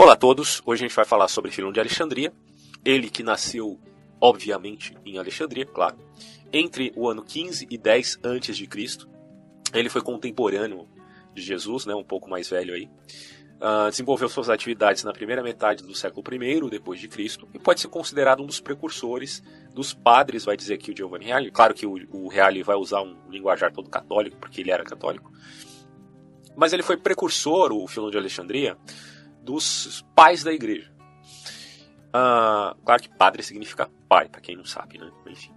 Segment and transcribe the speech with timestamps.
[0.00, 2.32] Olá a todos, hoje a gente vai falar sobre Filão de Alexandria,
[2.84, 3.80] ele que nasceu,
[4.20, 5.98] obviamente, em Alexandria, claro,
[6.52, 9.08] entre o ano 15 e 10 antes de Cristo.
[9.74, 10.86] Ele foi contemporâneo
[11.34, 12.88] de Jesus, né, um pouco mais velho aí.
[13.56, 17.80] Uh, desenvolveu suas atividades na primeira metade do século I depois de Cristo e pode
[17.80, 19.42] ser considerado um dos precursores
[19.74, 21.50] dos padres, vai dizer aqui o Giovanni Reale.
[21.50, 25.32] Claro que o, o Reale vai usar um linguajar todo católico, porque ele era católico.
[26.56, 28.78] Mas ele foi precursor, o Filão de Alexandria,
[29.48, 30.92] dos pais da igreja.
[32.08, 35.10] Uh, claro que padre significa pai, para quem não sabe, né?
[35.26, 35.50] Enfim.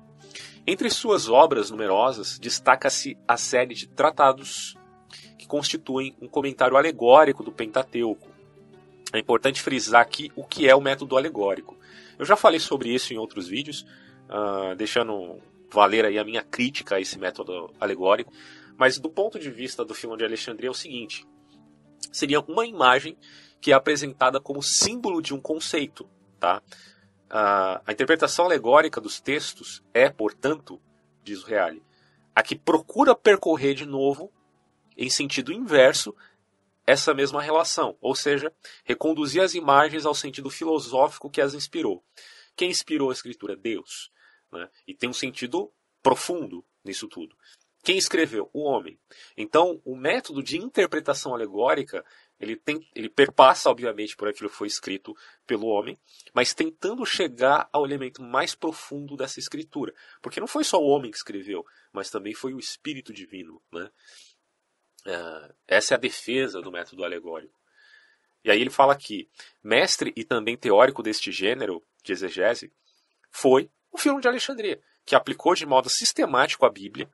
[0.66, 4.78] Entre suas obras numerosas, destaca-se a série de tratados
[5.38, 8.30] que constituem um comentário alegórico do Pentateuco.
[9.12, 11.78] É importante frisar aqui o que é o método alegórico.
[12.18, 13.86] Eu já falei sobre isso em outros vídeos,
[14.30, 15.38] uh, deixando
[15.70, 18.32] valer aí a minha crítica a esse método alegórico,
[18.78, 21.28] mas do ponto de vista do Filão de Alexandria é o seguinte:
[22.10, 23.18] seria uma imagem
[23.62, 26.10] que é apresentada como símbolo de um conceito.
[26.40, 26.62] Tá?
[27.30, 30.82] A, a interpretação alegórica dos textos é, portanto,
[31.24, 31.84] diz o Reale,
[32.36, 34.32] a que procura percorrer de novo,
[34.98, 36.16] em sentido inverso,
[36.86, 38.52] essa mesma relação, ou seja,
[38.84, 42.04] reconduzir as imagens ao sentido filosófico que as inspirou.
[42.56, 43.56] Quem inspirou a escritura?
[43.56, 44.12] Deus.
[44.52, 44.68] Né?
[44.88, 47.36] E tem um sentido profundo nisso tudo.
[47.84, 48.50] Quem escreveu?
[48.54, 49.00] O homem.
[49.36, 52.06] Então, o método de interpretação alegórica
[52.42, 55.98] ele, tem, ele perpassa, obviamente, por aquilo que foi escrito pelo homem,
[56.34, 59.94] mas tentando chegar ao elemento mais profundo dessa escritura.
[60.22, 63.62] Porque não foi só o homem que escreveu, mas também foi o Espírito Divino.
[63.72, 63.90] Né?
[65.06, 67.60] Uh, essa é a defesa do método alegórico.
[68.44, 69.30] E aí ele fala que
[69.64, 72.74] mestre e também teórico deste gênero de exegese
[73.30, 77.08] foi o Filho de Alexandria, que aplicou de modo sistemático à Bíblia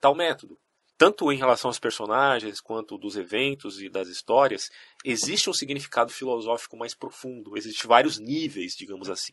[0.00, 0.56] tal método
[1.00, 4.70] tanto em relação aos personagens quanto dos eventos e das histórias,
[5.02, 9.32] existe um significado filosófico mais profundo, existem vários níveis, digamos assim.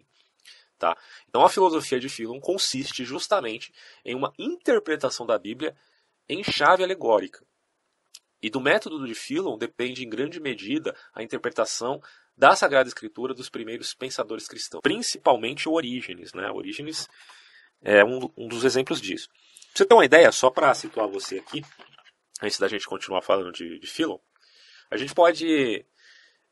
[0.79, 0.97] Tá?
[1.27, 3.73] Então a filosofia de Philon consiste justamente
[4.05, 5.75] em uma interpretação da Bíblia
[6.29, 7.45] em chave alegórica.
[8.41, 12.01] E do método de Philon depende em grande medida a interpretação
[12.37, 16.31] da Sagrada Escritura dos primeiros pensadores cristãos, principalmente Orígenes.
[16.31, 16.49] Né?
[16.49, 17.09] Orígenes
[17.81, 19.27] é um, um dos exemplos disso
[19.77, 21.63] você ter uma ideia, só para situar você aqui,
[22.41, 24.17] antes da gente continuar falando de, de Philon,
[24.89, 25.85] a gente pode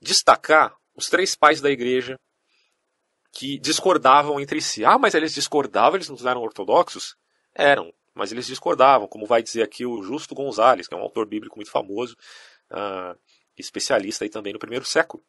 [0.01, 2.19] destacar os três pais da igreja
[3.31, 4.85] que discordavam entre si.
[4.85, 7.17] Ah, mas eles discordavam, eles não eram ortodoxos?
[7.53, 11.25] Eram, mas eles discordavam, como vai dizer aqui o Justo Gonzales, que é um autor
[11.25, 12.15] bíblico muito famoso,
[12.71, 13.19] uh,
[13.57, 15.23] especialista aí também no primeiro século.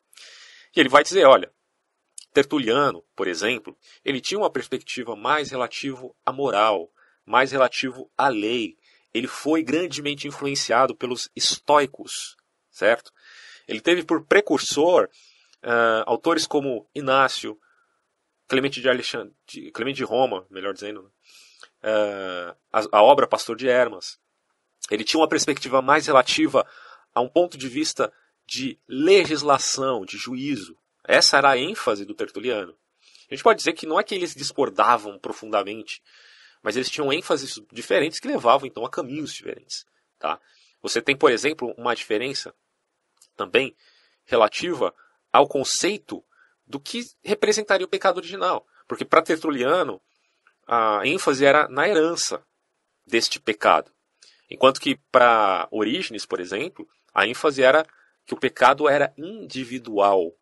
[0.75, 1.51] E ele vai dizer, olha,
[2.33, 6.93] Tertuliano, por exemplo, ele tinha uma perspectiva mais relativa à moral,
[7.27, 8.79] mais relativo à lei.
[9.13, 12.37] Ele foi grandemente influenciado pelos estoicos,
[12.71, 13.13] certo?
[13.67, 15.09] Ele teve por precursor
[15.65, 17.59] uh, autores como Inácio,
[18.49, 19.35] Clemente de, Alexandre,
[19.75, 21.13] Clemente de Roma, melhor dizendo,
[21.83, 24.21] uh, a, a obra Pastor de Hermas.
[24.89, 26.65] Ele tinha uma perspectiva mais relativa
[27.13, 28.13] a um ponto de vista
[28.47, 30.79] de legislação, de juízo.
[31.03, 32.77] Essa era a ênfase do Tertuliano.
[33.29, 36.01] A gente pode dizer que não é que eles discordavam profundamente,
[36.67, 39.87] mas eles tinham ênfases diferentes que levavam então a caminhos diferentes.
[40.19, 40.41] Tá?
[40.83, 42.53] Você tem, por exemplo, uma diferença
[43.37, 43.73] também
[44.25, 44.93] relativa
[45.33, 46.25] ao conceito
[46.67, 48.67] do que representaria o pecado original.
[48.89, 50.03] Porque para Tertuliano,
[50.67, 52.45] a ênfase era na herança
[53.07, 53.93] deste pecado.
[54.51, 56.85] Enquanto que para Orígenes, por exemplo,
[57.15, 57.87] a ênfase era
[58.27, 60.35] que o pecado era individual.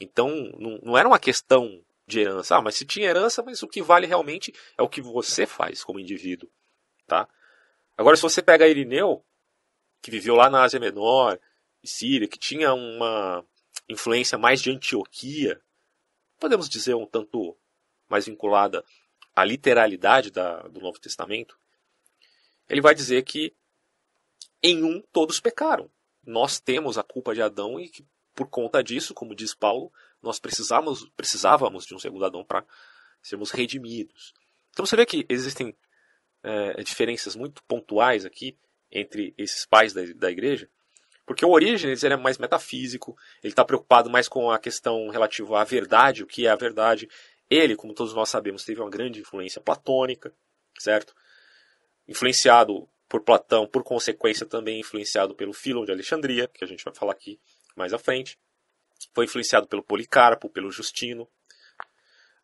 [0.00, 2.56] Então, não, não era uma questão de herança.
[2.56, 5.84] Ah, mas se tinha herança, mas o que vale realmente é o que você faz
[5.84, 6.50] como indivíduo,
[7.06, 7.28] tá?
[7.96, 9.24] Agora, se você pega Irineu,
[10.00, 11.38] que viveu lá na Ásia Menor,
[11.84, 13.44] Síria, que tinha uma
[13.88, 15.60] influência mais de Antioquia,
[16.38, 17.56] podemos dizer um tanto
[18.08, 18.84] mais vinculada
[19.34, 21.58] à literalidade da, do Novo Testamento,
[22.68, 23.54] ele vai dizer que
[24.62, 25.90] em um todos pecaram.
[26.24, 30.38] Nós temos a culpa de Adão e que, por conta disso, como diz Paulo, nós
[30.38, 32.64] precisávamos, precisávamos de um segundo Adão para
[33.20, 34.32] sermos redimidos.
[34.70, 35.76] Então você vê que existem
[36.42, 38.56] é, diferenças muito pontuais aqui
[38.90, 40.68] entre esses pais da, da igreja,
[41.24, 45.60] porque o Orígenes ele é mais metafísico, ele está preocupado mais com a questão relativa
[45.60, 47.08] à verdade, o que é a verdade.
[47.48, 50.34] Ele, como todos nós sabemos, teve uma grande influência platônica,
[50.78, 51.14] certo?
[52.08, 56.94] Influenciado por Platão, por consequência também influenciado pelo Filon de Alexandria, que a gente vai
[56.94, 57.38] falar aqui
[57.76, 58.38] mais à frente.
[59.14, 61.28] Foi influenciado pelo Policarpo, pelo Justino.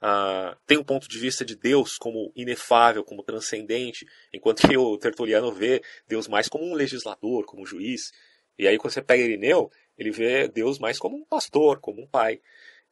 [0.01, 4.97] Uh, tem um ponto de vista de Deus como inefável, como transcendente, enquanto que o
[4.97, 8.13] Tertuliano vê Deus mais como um legislador, como um juiz.
[8.57, 12.07] E aí, quando você pega Irineu, ele vê Deus mais como um pastor, como um
[12.07, 12.41] pai.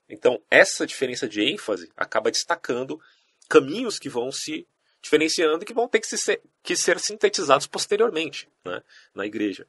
[0.08, 3.00] Então, essa diferença de ênfase acaba destacando
[3.48, 4.66] caminhos que vão se
[5.00, 8.82] diferenciando e que vão ter que, ser, que ser sintetizados posteriormente né,
[9.14, 9.66] na igreja.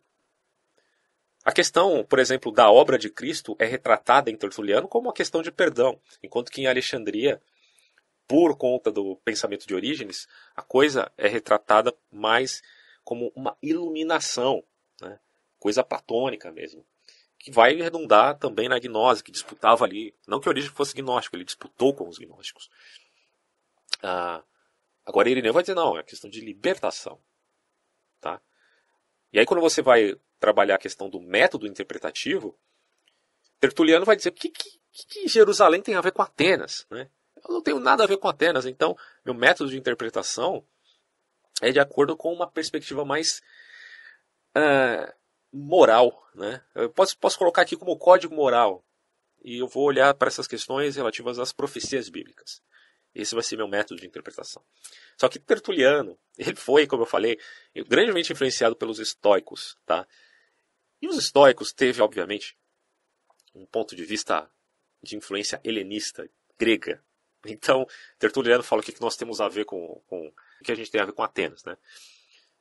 [1.48, 5.42] A questão, por exemplo, da obra de Cristo é retratada em Tertuliano como uma questão
[5.42, 7.42] de perdão, enquanto que em Alexandria,
[8.28, 12.62] por conta do pensamento de Orígenes, a coisa é retratada mais
[13.02, 14.62] como uma iluminação,
[15.02, 15.18] né,
[15.58, 16.86] coisa platônica mesmo
[17.40, 20.14] que vai redundar também na gnose, que disputava ali.
[20.28, 22.70] Não que Orígenes fosse gnóstico, ele disputou com os gnósticos.
[24.04, 24.44] Ah,
[25.06, 27.22] agora Irineu vai dizer, não, é questão de libertação.
[28.20, 28.42] Tá?
[29.32, 32.58] E aí quando você vai trabalhar a questão do método interpretativo,
[33.60, 36.86] Tertuliano vai dizer, o que, que, que Jerusalém tem a ver com Atenas?
[36.90, 37.10] Né?
[37.48, 38.96] Eu não tenho nada a ver com Atenas, então
[39.26, 40.66] meu método de interpretação
[41.62, 43.42] é de acordo com uma perspectiva mais
[44.56, 45.12] uh,
[45.52, 46.28] moral.
[46.36, 46.62] Né?
[46.76, 48.84] Eu posso, posso colocar aqui como código moral.
[49.44, 52.62] E eu vou olhar para essas questões relativas às profecias bíblicas.
[53.14, 54.64] Esse vai ser meu método de interpretação.
[55.18, 57.40] Só que Tertuliano, ele foi, como eu falei,
[57.88, 59.78] grandemente influenciado pelos estoicos.
[59.86, 60.08] Tá?
[61.02, 62.58] E os estoicos teve, obviamente,
[63.54, 64.50] um ponto de vista
[65.02, 67.04] de influência helenista, grega.
[67.46, 70.90] Então, Tertuliano fala o que nós temos a ver com, com o que a gente
[70.90, 71.64] tem a ver com Atenas.
[71.64, 71.78] Né?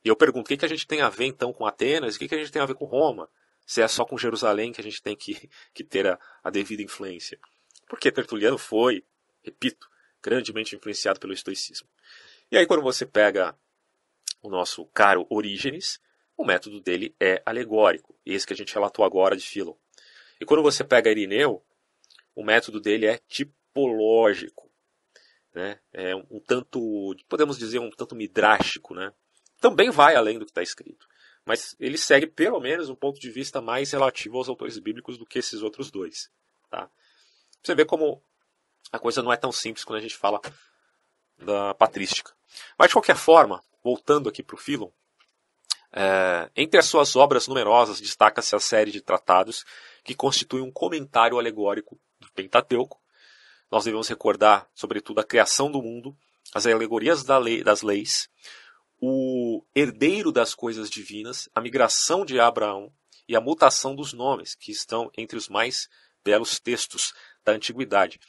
[0.03, 2.15] E eu pergunto, o que, que a gente tem a ver então com Atenas?
[2.15, 3.29] O que, que a gente tem a ver com Roma?
[3.65, 6.81] Se é só com Jerusalém que a gente tem que, que ter a, a devida
[6.81, 7.39] influência.
[7.87, 9.03] Porque Tertuliano foi,
[9.41, 9.89] repito,
[10.21, 11.87] grandemente influenciado pelo estoicismo.
[12.51, 13.57] E aí quando você pega
[14.41, 15.99] o nosso caro Orígenes,
[16.37, 19.73] o método dele é alegórico, esse que a gente relatou agora de Philon.
[20.39, 21.63] E quando você pega Irineu,
[22.35, 24.71] o método dele é tipológico,
[25.53, 25.79] né?
[25.91, 29.11] É um, tanto, podemos dizer, um tanto midrástico, né?
[29.59, 31.07] também vai além do que está escrito.
[31.45, 35.25] Mas ele segue pelo menos um ponto de vista mais relativo aos autores bíblicos do
[35.25, 36.29] que esses outros dois.
[36.69, 36.89] Tá?
[37.63, 38.21] Você vê como
[38.91, 40.41] a coisa não é tão simples quando a gente fala
[41.37, 42.33] da patrística.
[42.77, 44.89] Mas de qualquer forma, voltando aqui para o Philon,
[45.93, 49.63] é, entre as suas obras numerosas destaca-se a série de tratados
[50.03, 53.01] que constitui um comentário alegórico do Pentateuco.
[53.71, 56.15] Nós devemos recordar, sobretudo, a criação do mundo,
[56.53, 58.29] as alegorias da lei, das leis,
[58.99, 62.91] o herdeiro das coisas divinas, a migração de Abraão
[63.27, 65.89] e a mutação dos nomes, que estão entre os mais
[66.23, 67.13] belos textos
[67.43, 68.19] da antiguidade.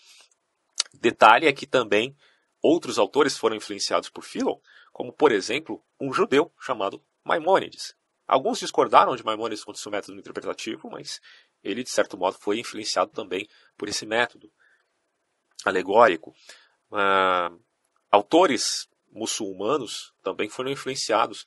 [0.92, 2.16] Detalhe é que também
[2.62, 4.58] outros autores foram influenciados por Philon,
[4.92, 7.94] como por exemplo um judeu chamado Maimônides.
[8.26, 11.20] Alguns discordaram de Maimônides quanto ao seu método interpretativo, mas
[11.62, 14.50] ele de certo modo foi influenciado também por esse método
[15.64, 16.34] alegórico.
[16.90, 17.62] Uh,
[18.10, 21.46] autores muçulmanos também foram influenciados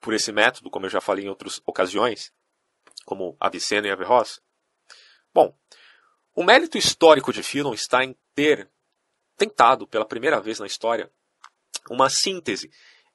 [0.00, 2.32] por esse método, como eu já falei em outras ocasiões,
[3.04, 4.40] como Avicena e Averroes.
[5.32, 5.56] Bom,
[6.34, 8.70] o mérito histórico de Philon está em ter
[9.36, 11.10] tentado, pela primeira vez na história,
[11.90, 12.70] uma síntese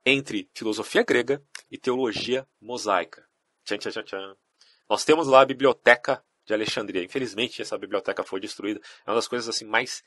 [0.06, 3.28] entre filosofia grega e teologia mosaica.
[3.66, 4.36] Tchan, tchan, tchan,
[4.90, 7.04] Nós temos lá a biblioteca de Alexandria.
[7.04, 8.80] Infelizmente, essa biblioteca foi destruída.
[9.06, 10.04] É uma das coisas assim mais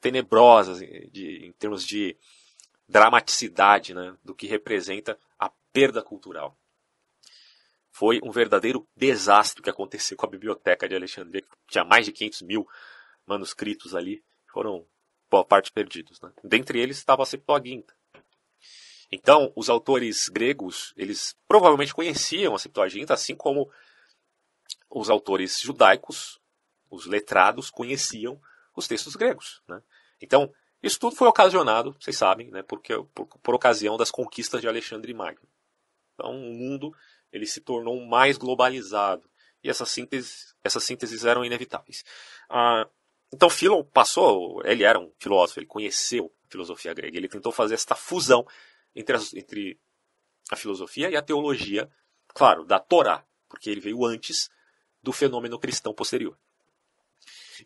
[0.00, 2.16] tenebrosas de, em termos de
[2.88, 6.58] dramaticidade né, do que representa a perda cultural.
[7.90, 12.12] Foi um verdadeiro desastre que aconteceu com a biblioteca de Alexandria, que tinha mais de
[12.12, 12.66] 500 mil
[13.26, 14.86] manuscritos ali, foram
[15.30, 16.20] boa parte perdidos.
[16.20, 16.32] Né?
[16.42, 17.94] Dentre eles estava a Septuaginta.
[19.12, 23.70] Então, os autores gregos, eles provavelmente conheciam a Septuaginta, assim como
[24.88, 26.40] os autores judaicos,
[26.90, 28.40] os letrados, conheciam
[28.74, 29.62] os textos gregos.
[29.68, 29.82] Né?
[30.20, 30.50] Então,
[30.82, 35.12] isso tudo foi ocasionado, vocês sabem, né, porque, por, por ocasião das conquistas de Alexandre
[35.12, 35.46] Magno.
[36.14, 36.94] Então, o mundo
[37.30, 39.28] ele se tornou mais globalizado
[39.62, 42.02] e essas sínteses, essas sínteses eram inevitáveis.
[42.48, 42.88] Ah,
[43.32, 47.74] então, Philon passou, ele era um filósofo, ele conheceu a filosofia grega, ele tentou fazer
[47.74, 48.46] esta fusão
[48.94, 49.78] entre, as, entre
[50.50, 51.90] a filosofia e a teologia,
[52.28, 54.50] claro, da Torá, porque ele veio antes
[55.02, 56.38] do fenômeno cristão posterior.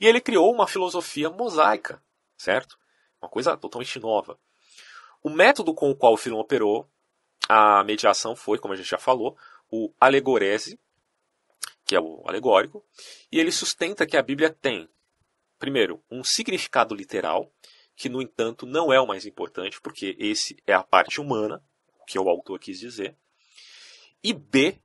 [0.00, 2.02] E ele criou uma filosofia mosaica,
[2.36, 2.78] certo?
[3.20, 4.38] Uma coisa totalmente nova.
[5.22, 6.88] O método com o qual o Filon operou
[7.48, 9.36] a mediação foi, como a gente já falou,
[9.70, 10.78] o alegorese,
[11.84, 12.84] que é o alegórico,
[13.30, 14.88] e ele sustenta que a Bíblia tem,
[15.58, 17.52] primeiro, um significado literal,
[17.96, 21.64] que no entanto não é o mais importante, porque esse é a parte humana,
[22.00, 23.16] o que o autor quis dizer,
[24.22, 24.78] e B,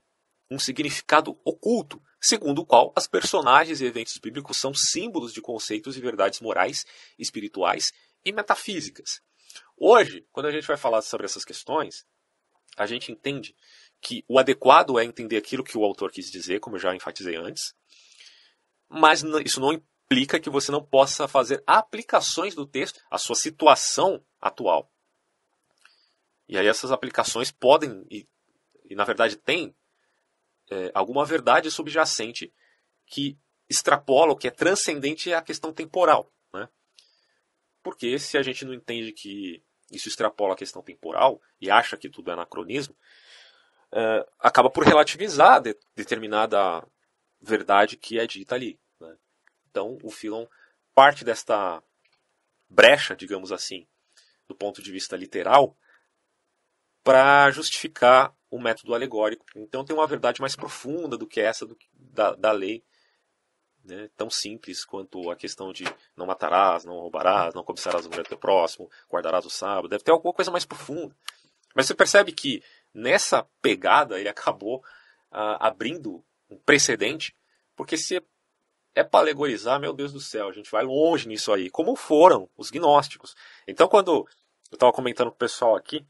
[0.49, 5.97] um significado oculto, segundo o qual as personagens e eventos bíblicos são símbolos de conceitos
[5.97, 6.85] e verdades morais,
[7.19, 7.91] espirituais
[8.23, 9.21] e metafísicas.
[9.77, 12.05] Hoje, quando a gente vai falar sobre essas questões,
[12.77, 13.55] a gente entende
[13.99, 17.35] que o adequado é entender aquilo que o autor quis dizer, como eu já enfatizei
[17.35, 17.75] antes,
[18.87, 19.73] mas isso não
[20.11, 24.91] implica que você não possa fazer aplicações do texto à sua situação atual.
[26.49, 28.27] E aí essas aplicações podem, e,
[28.89, 29.73] e na verdade tem,
[30.69, 32.53] é, alguma verdade subjacente
[33.05, 33.39] que
[33.69, 36.29] extrapola, o que é transcendente à questão temporal.
[36.53, 36.67] Né?
[37.81, 42.09] Porque se a gente não entende que isso extrapola a questão temporal e acha que
[42.09, 42.93] tudo é anacronismo,
[43.93, 46.85] é, acaba por relativizar de, determinada
[47.39, 48.77] verdade que é dita ali.
[49.71, 50.45] Então, o Philon
[50.93, 51.81] parte desta
[52.69, 53.87] brecha, digamos assim,
[54.47, 55.75] do ponto de vista literal,
[57.03, 59.45] para justificar o método alegórico.
[59.55, 62.83] Então, tem uma verdade mais profunda do que essa do, da, da lei,
[63.83, 64.09] né?
[64.15, 65.85] tão simples quanto a questão de
[66.15, 69.87] não matarás, não roubarás, não cobiçarás a mulher do teu próximo, guardarás o sábado.
[69.87, 71.15] Deve ter alguma coisa mais profunda.
[71.73, 72.61] Mas você percebe que
[72.93, 74.79] nessa pegada ele acabou
[75.31, 77.33] uh, abrindo um precedente,
[77.75, 78.21] porque se
[78.93, 82.49] é para alegorizar, meu Deus do céu, a gente vai longe nisso aí, como foram
[82.57, 83.35] os gnósticos.
[83.67, 84.27] Então, quando
[84.69, 86.05] eu estava comentando com o pessoal aqui,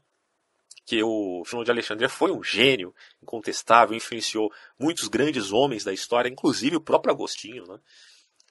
[0.84, 6.28] que o Filão de Alexandria foi um gênio incontestável, influenciou muitos grandes homens da história,
[6.28, 7.78] inclusive o próprio Agostinho, né?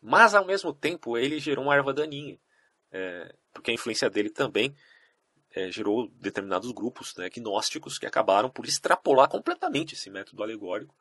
[0.01, 2.39] mas ao mesmo tempo ele gerou uma erva daninha,
[2.91, 4.73] é, porque a influência dele também
[5.53, 10.95] é, gerou determinados grupos né, gnósticos que acabaram por extrapolar completamente esse método alegórico.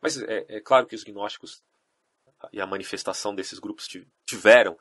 [0.00, 1.62] Mas é, é claro que os gnósticos
[2.52, 3.88] e a manifestação desses grupos
[4.26, 4.78] tiveram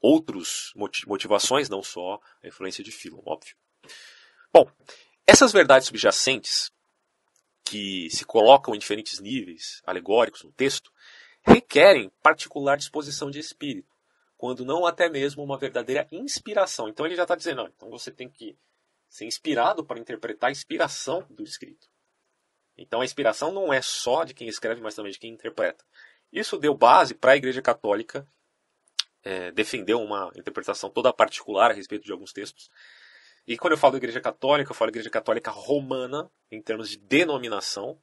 [0.00, 0.72] outras
[1.06, 3.54] motivações, não só a influência de Philon, óbvio.
[4.52, 4.70] Bom,
[5.26, 6.70] essas verdades subjacentes,
[7.64, 10.92] que se colocam em diferentes níveis alegóricos no texto,
[11.42, 13.90] requerem particular disposição de espírito
[14.40, 16.88] quando não até mesmo uma verdadeira inspiração.
[16.88, 18.58] Então ele já está dizendo, não, então você tem que
[19.06, 21.86] ser inspirado para interpretar a inspiração do escrito.
[22.74, 25.84] Então a inspiração não é só de quem escreve, mas também de quem interpreta.
[26.32, 28.26] Isso deu base para a Igreja Católica
[29.22, 32.70] é, defender uma interpretação toda particular a respeito de alguns textos.
[33.46, 38.00] E quando eu falo Igreja Católica, eu falo Igreja Católica Romana, em termos de denominação.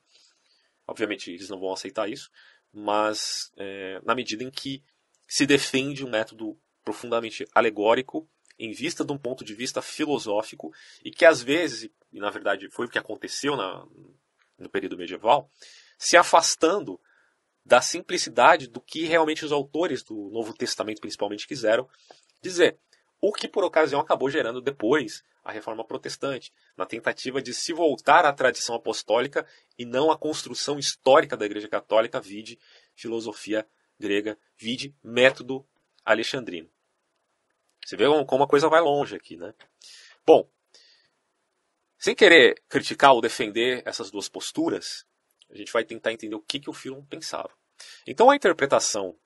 [0.85, 2.29] Obviamente eles não vão aceitar isso,
[2.73, 4.83] mas é, na medida em que
[5.27, 11.11] se defende um método profundamente alegórico em vista de um ponto de vista filosófico e
[11.11, 13.85] que às vezes, e na verdade foi o que aconteceu na,
[14.57, 15.49] no período medieval,
[15.97, 16.99] se afastando
[17.67, 21.87] da simplicidade do que realmente os autores do Novo Testamento principalmente quiseram
[22.41, 22.79] dizer.
[23.19, 28.25] O que por ocasião acabou gerando depois a reforma protestante, na tentativa de se voltar
[28.25, 29.45] à tradição apostólica
[29.77, 32.59] e não à construção histórica da Igreja Católica, vide
[32.95, 33.67] filosofia
[33.99, 35.67] grega, vide método
[36.05, 36.69] alexandrino.
[37.85, 39.53] Você vê como a coisa vai longe aqui, né?
[40.25, 40.49] Bom,
[41.97, 45.05] sem querer criticar ou defender essas duas posturas,
[45.49, 47.49] a gente vai tentar entender o que, que o Philon pensava.
[48.05, 49.17] Então a interpretação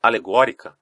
[0.00, 0.78] alegórica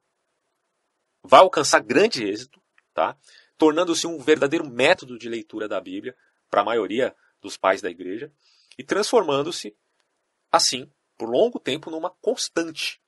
[1.23, 2.61] vai alcançar grande êxito,
[2.93, 3.17] tá?
[3.57, 6.15] tornando-se um verdadeiro método de leitura da Bíblia
[6.49, 8.33] para a maioria dos pais da igreja
[8.77, 9.75] e transformando-se,
[10.51, 12.99] assim, por longo tempo numa constante.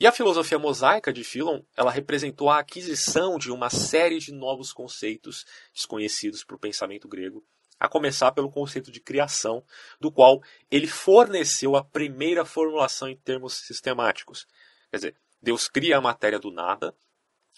[0.00, 4.72] E a filosofia mosaica de Philon, ela representou a aquisição de uma série de novos
[4.72, 7.46] conceitos desconhecidos para o pensamento grego,
[7.84, 9.64] a começar pelo conceito de criação,
[10.00, 14.46] do qual ele forneceu a primeira formulação em termos sistemáticos.
[14.90, 16.96] Quer dizer, Deus cria a matéria do nada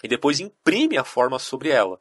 [0.02, 2.00] e depois imprime a forma sobre ela.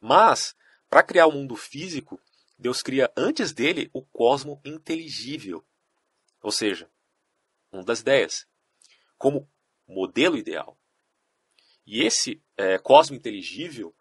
[0.00, 0.56] Mas,
[0.88, 2.20] para criar o mundo físico,
[2.58, 5.64] Deus cria antes dele o cosmo inteligível.
[6.42, 6.90] Ou seja,
[7.70, 8.46] uma das ideias,
[9.16, 9.48] como
[9.86, 10.78] modelo ideal.
[11.86, 13.94] E esse é, cosmo inteligível,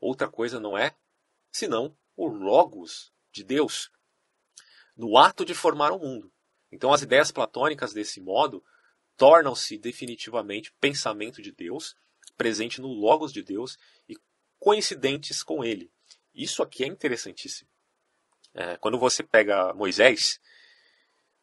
[0.00, 0.94] outra coisa não é
[1.52, 3.90] senão o logos de Deus,
[4.96, 6.32] no ato de formar o mundo.
[6.70, 8.64] Então as ideias platônicas desse modo
[9.16, 11.96] tornam-se definitivamente pensamento de Deus,
[12.36, 13.76] presente no logos de Deus
[14.08, 14.16] e
[14.58, 15.90] coincidentes com ele.
[16.34, 17.68] Isso aqui é interessantíssimo.
[18.54, 20.40] É, quando você pega Moisés,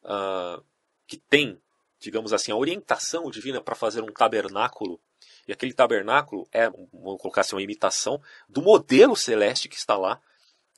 [0.04, 0.64] uh,
[1.06, 1.62] que tem
[2.00, 5.00] digamos assim, a orientação divina para fazer um tabernáculo.
[5.48, 10.22] E aquele tabernáculo é, vamos colocar assim, uma imitação do modelo celeste que está lá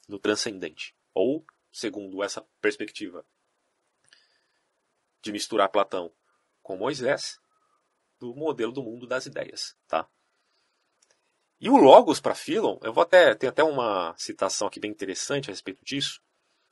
[0.09, 0.95] no transcendente.
[1.13, 3.25] Ou, segundo essa perspectiva
[5.21, 6.11] de misturar Platão
[6.61, 7.39] com Moisés,
[8.19, 9.77] do modelo do mundo das ideias.
[9.87, 10.09] Tá?
[11.59, 15.49] E o Logos para Philon, eu vou até tem até uma citação aqui bem interessante
[15.49, 16.21] a respeito disso,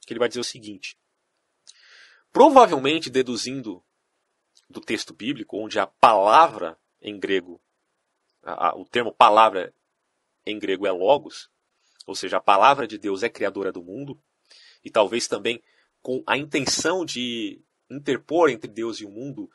[0.01, 0.98] que ele vai dizer o seguinte:
[2.32, 3.84] provavelmente deduzindo
[4.70, 7.62] do texto bíblico, onde a palavra em grego,
[8.44, 9.74] a, a, o termo palavra
[10.46, 11.50] em grego é logos,
[12.08, 14.20] ou seja, a palavra de Deus é criadora do mundo,
[14.84, 15.62] e talvez também
[16.02, 17.62] com a intenção de
[17.92, 19.50] interpor entre Deus e o mundo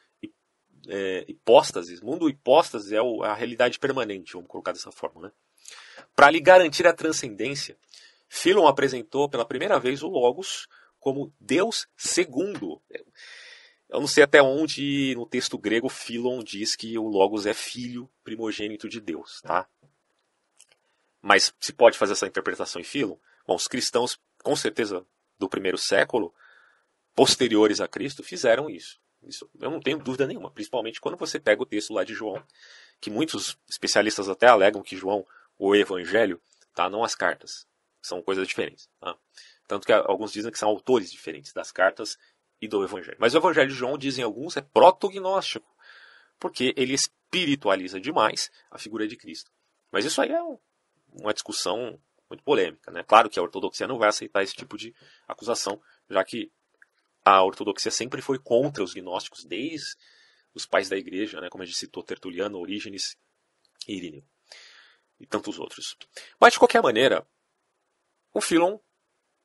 [0.89, 5.23] é, hipóstases, mundo hipóstases é a realidade permanente, vamos colocar dessa forma.
[5.23, 5.33] Né?
[6.15, 7.77] Para lhe garantir a transcendência,
[8.29, 10.69] Philon apresentou pela primeira vez o Logos
[10.99, 12.83] como Deus segundo.
[13.89, 18.11] Eu não sei até onde no texto grego Philon diz que o Logos é filho
[18.25, 19.69] primogênito de Deus, tá?
[21.23, 23.17] Mas se pode fazer essa interpretação em Philon?
[23.47, 25.07] Bom, os cristãos, com certeza,
[25.39, 26.35] do primeiro século,
[27.15, 29.01] posteriores a Cristo, fizeram isso.
[29.23, 32.45] Isso eu não tenho dúvida nenhuma, principalmente quando você pega o texto lá de João,
[33.01, 35.25] que muitos especialistas até alegam que João,
[35.57, 36.43] o Evangelho,
[36.75, 37.67] tá, não as cartas.
[38.01, 38.89] São coisas diferentes.
[38.99, 39.17] Tá?
[39.69, 42.19] Tanto que alguns dizem que são autores diferentes das cartas
[42.61, 43.17] e do Evangelho.
[43.21, 45.69] Mas o Evangelho de João, dizem alguns, é protognóstico,
[46.39, 49.53] porque ele espiritualiza demais a figura de Cristo.
[49.93, 50.43] Mas isso aí é
[51.13, 52.91] uma discussão muito polêmica.
[52.91, 53.03] Né?
[53.03, 54.95] Claro que a ortodoxia não vai aceitar esse tipo de
[55.29, 56.51] acusação, já que
[57.25, 59.97] a ortodoxia sempre foi contra os gnósticos, desde
[60.55, 63.17] os pais da igreja, né, como a gente citou, Tertuliano, Orígenes
[63.87, 64.25] e Iríneo,
[65.19, 65.97] e tantos outros.
[66.39, 67.27] Mas, de qualquer maneira,
[68.35, 68.79] o Philon,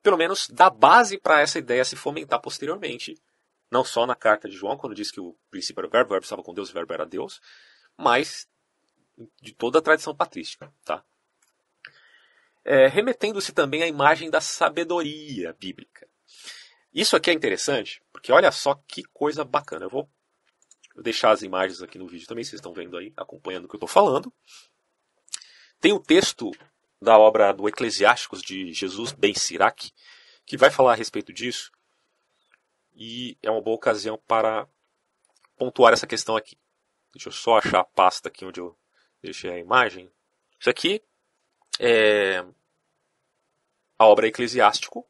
[0.02, 3.14] pelo menos, dá base para essa ideia se fomentar posteriormente,
[3.70, 6.10] não só na carta de João, quando diz que o princípio era o verbo, o
[6.10, 7.40] verbo estava com Deus, o verbo era Deus,
[7.96, 8.48] mas
[9.40, 10.72] de toda a tradição patrística.
[10.84, 11.04] Tá?
[12.70, 16.06] É, Remetendo-se também à imagem da sabedoria bíblica.
[16.92, 19.86] Isso aqui é interessante, porque olha só que coisa bacana.
[19.86, 20.10] Eu vou
[21.02, 23.78] deixar as imagens aqui no vídeo também, vocês estão vendo aí, acompanhando o que eu
[23.78, 24.30] estou falando.
[25.80, 26.50] Tem o texto
[27.00, 29.90] da obra do Eclesiásticos de Jesus Ben Sirac,
[30.44, 31.72] que vai falar a respeito disso.
[32.94, 34.68] E é uma boa ocasião para
[35.56, 36.58] pontuar essa questão aqui.
[37.14, 38.76] Deixa eu só achar a pasta aqui onde eu
[39.22, 40.12] deixei a imagem.
[40.60, 41.02] Isso aqui
[41.80, 42.44] é
[43.98, 45.06] a obra Eclesiástico,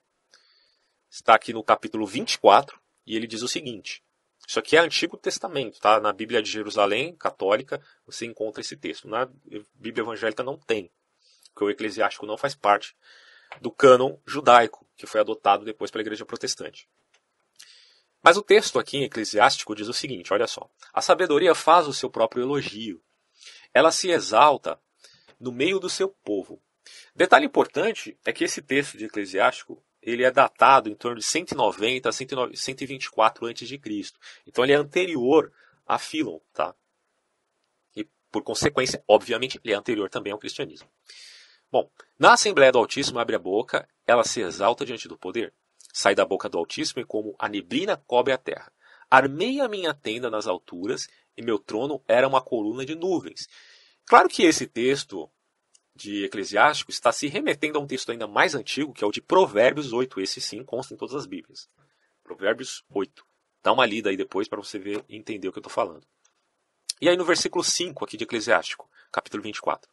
[1.10, 4.02] está aqui no capítulo 24 e ele diz o seguinte:
[4.46, 6.00] Isso aqui é Antigo Testamento, tá?
[6.00, 9.06] Na Bíblia de Jerusalém, católica, você encontra esse texto.
[9.06, 9.28] Na
[9.74, 10.90] Bíblia evangélica não tem,
[11.52, 12.96] porque o eclesiástico não faz parte
[13.60, 16.88] do cânon judaico, que foi adotado depois pela Igreja Protestante.
[18.22, 20.68] Mas o texto aqui em Eclesiástico diz o seguinte: olha só.
[20.92, 23.02] A sabedoria faz o seu próprio elogio.
[23.72, 24.80] Ela se exalta
[25.38, 26.60] no meio do seu povo.
[27.18, 32.08] Detalhe importante é que esse texto de Eclesiástico ele é datado em torno de 190
[32.08, 33.80] a 124 a.C.
[34.46, 35.52] Então ele é anterior
[35.84, 36.72] a Philon, tá?
[37.96, 40.88] E por consequência, obviamente, ele é anterior também ao cristianismo.
[41.72, 45.52] Bom, na Assembleia do Altíssimo abre a boca, ela se exalta diante do poder.
[45.92, 48.72] Sai da boca do Altíssimo e como a neblina cobre a terra.
[49.10, 53.48] Armei a minha tenda nas alturas e meu trono era uma coluna de nuvens.
[54.06, 55.28] Claro que esse texto
[55.98, 59.20] de Eclesiástico está se remetendo a um texto ainda mais antigo, que é o de
[59.20, 60.20] Provérbios 8.
[60.20, 61.68] Esse sim consta em todas as Bíblias.
[62.22, 63.26] Provérbios 8.
[63.64, 66.06] Dá uma lida aí depois para você ver e entender o que eu estou falando.
[67.00, 69.90] E aí no versículo 5 aqui de Eclesiástico, capítulo 24.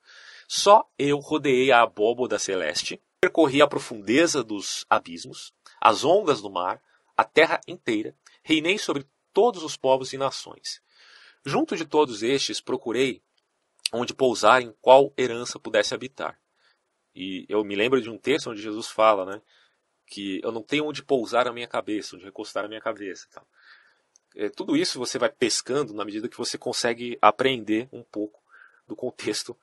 [0.48, 6.80] Só eu rodeei a abóboda celeste, percorri a profundeza dos abismos, as ondas do mar,
[7.18, 10.84] a terra inteira, reinei sobre todos os povos e nações.
[11.44, 13.24] Junto de todos estes procurei
[13.92, 16.40] onde pousar, em qual herança pudesse habitar.
[17.14, 19.42] E eu me lembro de um texto onde Jesus fala, né,
[20.06, 23.26] que eu não tenho onde pousar a minha cabeça, onde recostar a minha cabeça.
[23.30, 23.46] Então,
[24.36, 28.44] é, tudo isso você vai pescando na medida que você consegue aprender um pouco
[28.88, 29.58] do contexto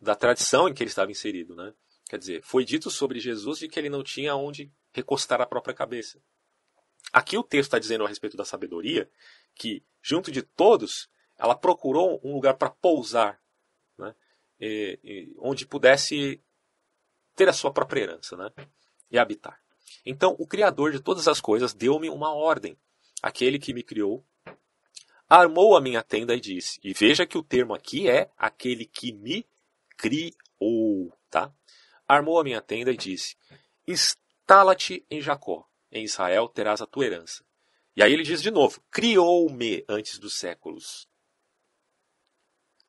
[0.00, 1.72] da tradição em que ele estava inserido, né?
[2.08, 5.74] Quer dizer, foi dito sobre Jesus de que ele não tinha onde recostar a própria
[5.74, 6.20] cabeça.
[7.12, 9.10] Aqui o texto está dizendo a respeito da sabedoria
[9.54, 13.40] que, junto de todos, ela procurou um lugar para pousar?
[14.60, 16.42] E, e, onde pudesse
[17.34, 18.50] ter a sua própria herança né?
[19.10, 19.60] e habitar.
[20.04, 22.76] Então, o Criador de todas as coisas deu-me uma ordem.
[23.22, 24.24] Aquele que me criou
[25.28, 26.80] armou a minha tenda e disse.
[26.82, 29.46] E veja que o termo aqui é aquele que me
[29.96, 31.12] criou.
[31.30, 31.52] Tá?
[32.06, 33.36] Armou a minha tenda e disse:
[33.86, 37.44] Instala-te em Jacó, em Israel terás a tua herança.
[37.94, 41.06] E aí ele diz de novo: Criou-me antes dos séculos.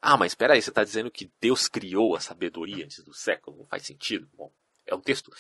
[0.02, 3.58] Ah, mas espera aí, você está dizendo que Deus criou a sabedoria antes do século?
[3.58, 4.30] Não faz sentido.
[4.34, 4.52] Bom,
[4.86, 5.32] é um texto.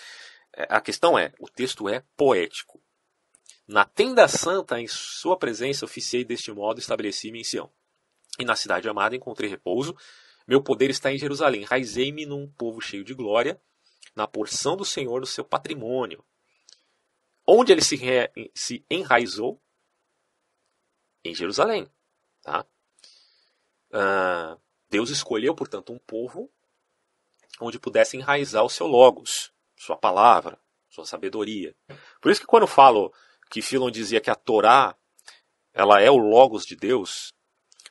[0.53, 2.81] É, a questão é, o texto é poético.
[3.67, 7.71] Na tenda santa, em sua presença, oficiei deste modo, estabeleci-me em Sião.
[8.39, 9.95] E na cidade amada encontrei repouso.
[10.47, 11.63] Meu poder está em Jerusalém.
[11.63, 13.61] Raizei-me num povo cheio de glória,
[14.15, 16.25] na porção do Senhor, no seu patrimônio.
[17.45, 18.31] Onde ele se, re...
[18.55, 19.61] se enraizou?
[21.23, 21.87] Em Jerusalém.
[22.41, 22.65] Tá?
[23.91, 24.57] Ah,
[24.89, 26.49] Deus escolheu, portanto, um povo
[27.59, 31.75] onde pudesse enraizar o seu logos, sua palavra, sua sabedoria.
[32.21, 33.13] Por isso que quando falo
[33.49, 34.95] que Philon dizia que a Torá
[35.73, 37.33] ela é o logos de Deus,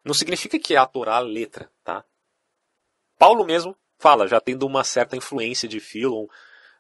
[0.04, 2.04] não significa que é a Torá a letra, tá?
[3.18, 6.26] Paulo mesmo fala, já tendo uma certa influência de Philon,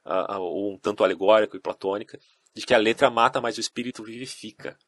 [0.04, 2.18] uh, um tanto alegórico e platônica,
[2.54, 4.78] de que a letra mata, mas o espírito vivifica.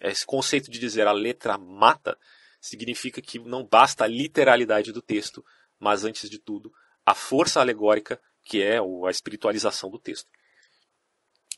[0.00, 2.18] Esse conceito de dizer a letra mata
[2.60, 5.44] significa que não basta a literalidade do texto,
[5.78, 6.72] mas antes de tudo
[7.04, 10.28] a força alegórica que é a espiritualização do texto.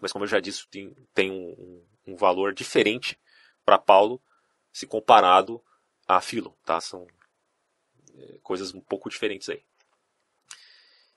[0.01, 3.19] Mas como eu já disse, tem, tem um, um valor diferente
[3.65, 4.21] para Paulo
[4.73, 5.63] se comparado
[6.07, 6.81] a Filo, tá?
[6.81, 7.07] São
[8.15, 9.63] é, coisas um pouco diferentes aí.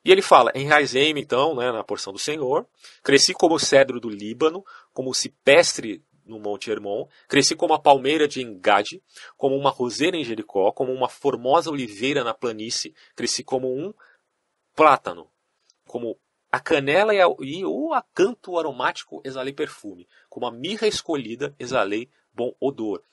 [0.03, 2.67] E ele fala: Enraizei-me então né, na porção do Senhor,
[3.01, 7.79] cresci como o cedro do Líbano, como o cipestre no Monte Hermon, cresci como a
[7.79, 9.01] palmeira de Engade,
[9.37, 13.93] como uma roseira em Jericó, como uma formosa oliveira na planície, cresci como um
[14.75, 15.29] plátano,
[15.87, 16.17] como
[16.51, 22.09] a canela e, a, e o acanto aromático exalei perfume, como a mirra escolhida exalei
[22.33, 23.03] bom odor,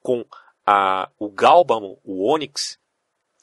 [0.00, 0.24] com
[0.66, 2.78] a, o gálbamo, o ônix,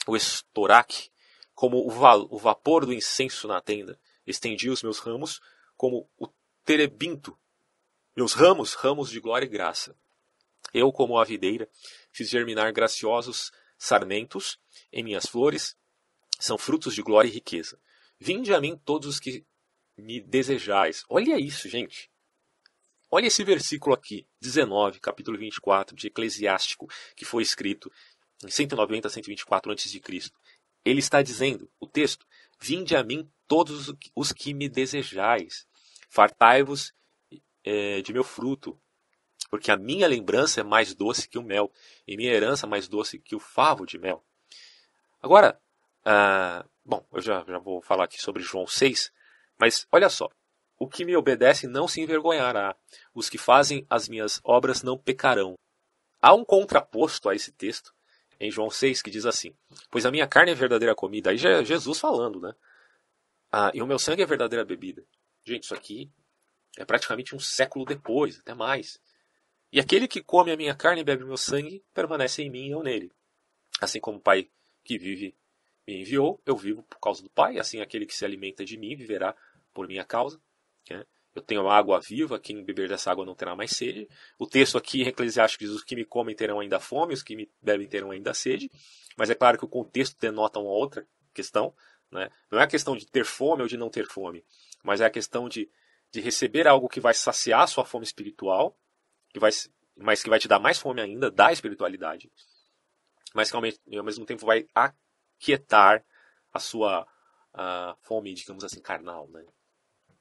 [0.07, 1.09] o estoraque,
[1.53, 5.41] como o, va, o vapor do incenso na tenda, estendi os meus ramos
[5.75, 6.27] como o
[6.63, 7.37] terebinto,
[8.19, 9.95] meus ramos, ramos de glória e graça.
[10.73, 11.69] Eu, como a videira,
[12.11, 14.59] fiz germinar graciosos sarmentos
[14.91, 15.77] em minhas flores,
[16.37, 17.79] são frutos de glória e riqueza.
[18.19, 19.45] Vinde a mim todos os que
[19.97, 21.05] me desejais.
[21.07, 22.11] Olha isso, gente.
[23.09, 27.89] Olha esse versículo aqui, 19, capítulo 24 de Eclesiástico, que foi escrito
[28.43, 30.01] em 190 a 124 a.C.
[30.83, 32.25] Ele está dizendo, o texto,
[32.61, 35.65] Vinde a mim todos os que me desejais,
[36.09, 36.93] fartai-vos
[37.63, 38.79] é, de meu fruto,
[39.49, 41.71] porque a minha lembrança é mais doce que o mel,
[42.07, 44.23] e minha herança mais doce que o favo de mel.
[45.21, 45.59] Agora,
[46.05, 49.11] ah, bom, eu já, já vou falar aqui sobre João 6,
[49.57, 50.29] mas olha só.
[50.77, 52.73] O que me obedece não se envergonhará,
[53.13, 55.55] os que fazem as minhas obras não pecarão.
[56.21, 57.93] Há um contraposto a esse texto
[58.39, 59.53] em João 6 que diz assim:
[59.91, 61.31] Pois a minha carne é verdadeira comida.
[61.31, 62.53] Aí já é Jesus falando, né?
[63.51, 65.03] Ah, e o meu sangue é verdadeira bebida.
[65.43, 66.09] Gente, isso aqui
[66.79, 68.99] é praticamente um século depois, até mais.
[69.71, 72.71] E aquele que come a minha carne e bebe meu sangue permanece em mim e
[72.71, 73.11] eu nele.
[73.81, 74.49] Assim como o Pai
[74.83, 75.35] que vive
[75.85, 78.95] me enviou, eu vivo por causa do Pai, assim aquele que se alimenta de mim
[78.95, 79.35] viverá
[79.73, 80.41] por minha causa.
[80.89, 81.05] Né?
[81.35, 84.07] Eu tenho água viva, quem beber dessa água não terá mais sede.
[84.37, 87.35] O texto aqui em Eclesiastes diz: os que me comem terão ainda fome, os que
[87.35, 88.71] me bebem terão ainda sede.
[89.17, 91.75] Mas é claro que o contexto denota uma outra questão.
[92.09, 92.29] Né?
[92.49, 94.43] Não é a questão de ter fome ou de não ter fome,
[94.81, 95.69] mas é a questão de,
[96.11, 98.77] de receber algo que vai saciar a sua fome espiritual,
[99.29, 99.51] que vai,
[99.95, 102.31] mas que vai te dar mais fome ainda da espiritualidade,
[103.33, 106.03] mas que ao mesmo tempo vai aquietar
[106.51, 107.07] a sua
[107.53, 109.43] a fome, digamos assim, carnal, né?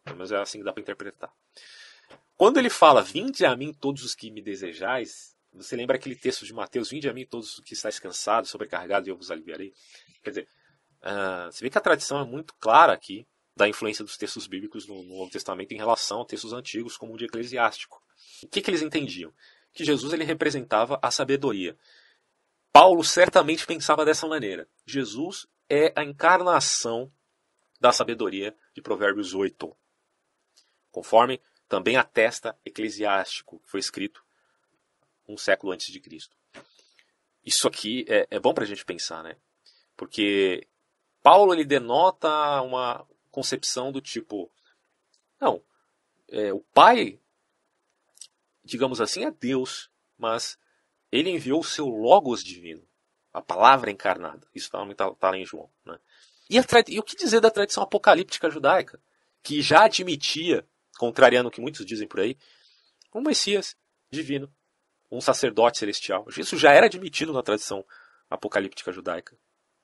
[0.05, 1.33] Pelo menos é assim que dá para interpretar.
[2.37, 6.47] Quando ele fala, vinde a mim todos os que me desejais, você lembra aquele texto
[6.47, 9.75] de Mateus, vinde a mim todos os que estáis cansados, sobrecarregados, e eu vos aliviarei?
[10.23, 10.49] Quer dizer,
[11.03, 13.27] uh, você vê que a tradição é muito clara aqui
[13.59, 17.13] da influência dos textos bíblicos no, no Novo Testamento em relação a textos antigos, como
[17.13, 18.01] o de Eclesiástico.
[18.45, 19.35] O que, que eles entendiam?
[19.73, 21.77] Que Jesus ele representava a sabedoria.
[22.73, 24.69] Paulo certamente pensava dessa maneira.
[24.87, 27.13] Jesus é a encarnação
[27.81, 29.77] da sabedoria de Provérbios 8.
[30.93, 34.25] Conforme também atesta Eclesiástico, que foi escrito
[35.27, 36.37] um século antes de Cristo.
[37.45, 39.37] Isso aqui é, é bom para a gente pensar, né?
[39.97, 40.65] Porque
[41.25, 44.51] Paulo ele denota uma concepção do tipo,
[45.41, 45.63] não,
[46.29, 47.19] é, o Pai,
[48.65, 50.59] digamos assim, é Deus, mas
[51.11, 52.87] ele enviou o seu Logos divino,
[53.33, 54.47] a palavra encarnada.
[54.55, 55.71] Isso está tá lá em João.
[55.85, 55.99] Né?
[56.51, 59.01] E, e, o que dizer da tradição apocalíptica judaica,
[59.43, 60.67] que já admitia,
[60.99, 62.37] contrariando o que muitos dizem por aí,
[63.15, 63.77] um Messias
[64.11, 64.53] divino,
[65.11, 66.27] um sacerdote celestial.
[66.37, 67.85] Isso já era admitido na tradição
[68.29, 69.37] apocalíptica judaica.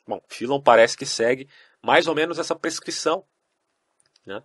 [0.07, 1.49] Bom, Filon parece que segue
[1.83, 3.27] mais ou menos essa prescrição.
[4.25, 4.43] Né?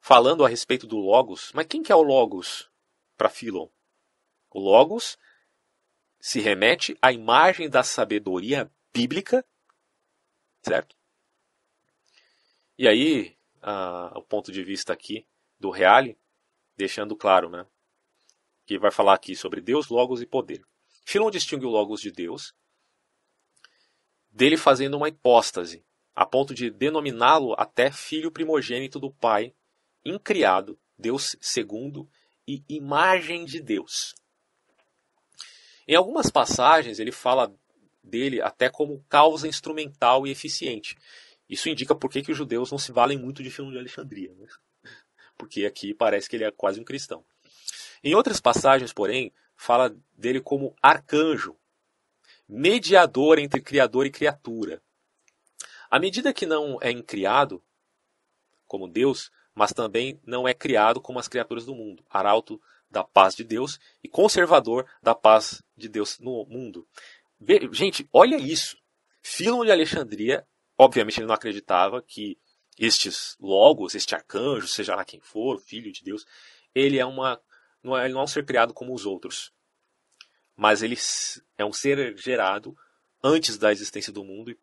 [0.00, 2.70] Falando a respeito do Logos, mas quem que é o Logos
[3.16, 3.68] para Filon?
[4.50, 5.18] O Logos
[6.20, 9.44] se remete à imagem da sabedoria bíblica,
[10.62, 10.96] certo?
[12.78, 13.36] E aí,
[14.14, 15.26] o ponto de vista aqui
[15.58, 16.18] do Reale,
[16.76, 17.66] deixando claro, né?
[18.64, 20.64] Que vai falar aqui sobre Deus, Logos e poder.
[21.04, 22.54] Filon distingue o Logos de Deus,
[24.30, 25.84] dele fazendo uma hipóstase,
[26.16, 29.52] a ponto de denominá-lo até filho primogênito do Pai,
[30.02, 32.08] incriado, Deus segundo
[32.48, 34.14] e imagem de Deus.
[35.86, 37.54] Em algumas passagens ele fala
[38.02, 40.96] dele até como causa instrumental e eficiente.
[41.48, 44.32] Isso indica por que, os judeus não se valem muito de Filão de Alexandria.
[44.34, 44.46] Né?
[45.36, 47.22] porque aqui parece que ele é quase um cristão.
[48.02, 51.56] Em outras passagens, porém, fala dele como arcanjo,
[52.48, 54.82] mediador entre criador e criatura.
[55.96, 57.64] À medida que não é incriado,
[58.66, 63.34] como Deus, mas também não é criado como as criaturas do mundo, arauto da paz
[63.34, 66.86] de Deus e conservador da paz de Deus no mundo.
[67.72, 68.76] Gente, olha isso.
[69.22, 72.38] Filon de Alexandria, obviamente ele não acreditava que
[72.78, 76.26] estes logos, este arcanjo, seja lá quem for, filho de Deus,
[76.74, 77.40] ele é uma
[77.82, 79.50] não é, não é um ser criado como os outros.
[80.54, 80.98] Mas ele
[81.56, 82.76] é um ser gerado
[83.24, 84.58] antes da existência do mundo e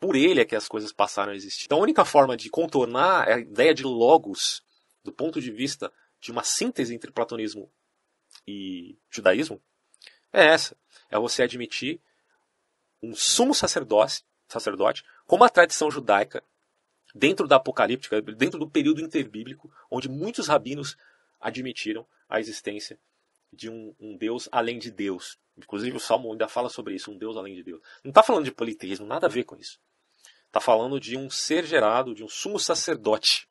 [0.00, 1.66] por ele é que as coisas passaram a existir.
[1.66, 4.62] Então a única forma de contornar a ideia de logos
[5.04, 7.70] do ponto de vista de uma síntese entre platonismo
[8.46, 9.62] e judaísmo
[10.32, 10.76] é essa.
[11.10, 12.00] É você admitir
[13.02, 16.42] um sumo sacerdote, sacerdote como a tradição judaica
[17.14, 20.96] dentro da apocalíptica, dentro do período interbíblico, onde muitos rabinos
[21.40, 22.98] admitiram a existência
[23.52, 25.38] de um, um, Deus além de Deus.
[25.56, 27.80] Inclusive o Salmo ainda fala sobre isso, um Deus além de Deus.
[28.04, 29.80] Não está falando de politeísmo, nada a ver com isso.
[30.50, 33.48] Está falando de um ser gerado, de um sumo sacerdote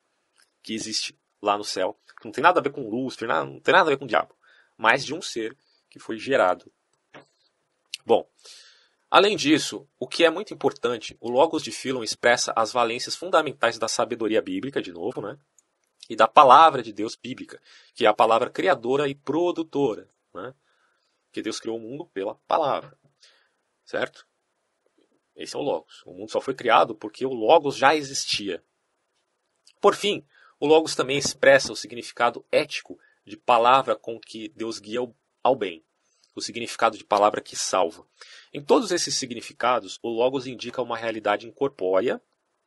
[0.62, 3.72] que existe lá no céu, que não tem nada a ver com Lúcifer, não tem
[3.72, 4.36] nada a ver com o diabo,
[4.76, 5.56] mas de um ser
[5.88, 6.70] que foi gerado.
[8.04, 8.28] Bom,
[9.10, 13.78] além disso, o que é muito importante, o Logos de Philon expressa as valências fundamentais
[13.78, 15.38] da sabedoria bíblica, de novo, né?
[16.06, 17.62] E da palavra de Deus bíblica,
[17.94, 20.52] que é a palavra criadora e produtora, né?
[21.32, 22.94] Que Deus criou o mundo pela palavra,
[23.86, 24.28] certo?
[25.42, 26.02] Esse é o Logos.
[26.04, 28.62] O mundo só foi criado porque o Logos já existia.
[29.80, 30.24] Por fim,
[30.58, 35.00] o Logos também expressa o significado ético de palavra com que Deus guia
[35.42, 35.82] ao bem,
[36.34, 38.06] o significado de palavra que salva.
[38.52, 42.20] Em todos esses significados, o Logos indica uma realidade incorpórea,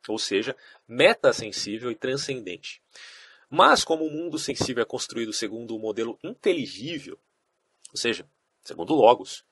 [0.08, 0.56] ou seja,
[0.88, 2.82] metasensível e transcendente.
[3.48, 7.18] Mas como o mundo sensível é construído segundo o um modelo inteligível,
[7.90, 8.28] ou seja,
[8.62, 9.44] segundo o Logos,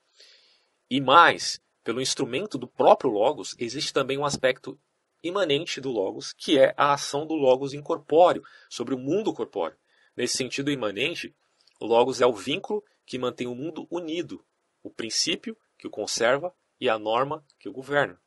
[0.91, 4.79] e mais, pelo instrumento do próprio Logos, existe também um aspecto
[5.23, 9.79] imanente do Logos, que é a ação do Logos incorpóreo sobre o mundo corpóreo.
[10.17, 11.35] Nesse sentido imanente,
[11.81, 14.45] o Logos é o vínculo que mantém o mundo unido,
[14.83, 18.21] o princípio que o conserva e a norma que o governa.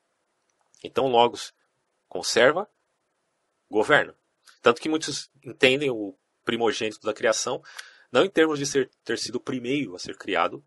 [0.84, 1.54] Então, Logos
[2.08, 2.70] conserva,
[3.70, 4.16] governa.
[4.62, 7.62] Tanto que muitos entendem o primogênito da criação
[8.12, 10.64] não em termos de ser, ter sido o primeiro a ser criado,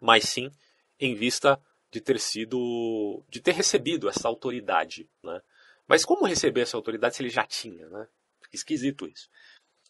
[0.00, 0.50] mas sim
[0.98, 5.42] em vista de ter sido, de ter recebido essa autoridade, né?
[5.86, 8.06] Mas como receber essa autoridade se ele já tinha, né?
[8.52, 9.28] Esquisito isso.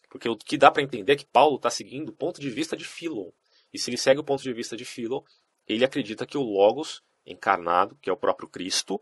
[0.09, 2.75] Porque o que dá para entender é que Paulo está seguindo o ponto de vista
[2.75, 3.31] de Philon.
[3.71, 5.23] E se ele segue o ponto de vista de Philon,
[5.67, 8.99] ele acredita que o Logos encarnado, que é o próprio Cristo,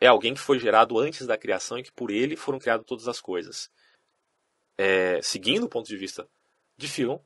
[0.00, 3.06] é alguém que foi gerado antes da criação e que por ele foram criadas todas
[3.06, 3.70] as coisas.
[4.76, 6.28] É, seguindo o ponto de vista
[6.76, 7.20] de Philon,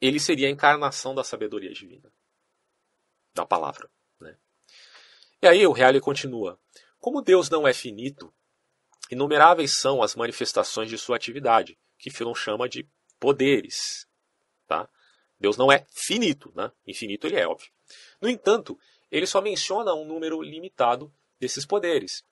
[0.00, 2.12] ele seria a encarnação da sabedoria divina
[3.46, 3.90] palavra.
[4.20, 4.36] Né?
[5.42, 6.58] E aí o Reale continua.
[6.98, 8.32] Como Deus não é finito,
[9.10, 14.06] inumeráveis são as manifestações de sua atividade, que Filon chama de poderes.
[14.66, 14.88] Tá?
[15.38, 16.70] Deus não é finito, né?
[16.86, 17.70] infinito ele é, óbvio.
[18.20, 18.78] No entanto,
[19.10, 22.24] ele só menciona um número limitado desses poderes,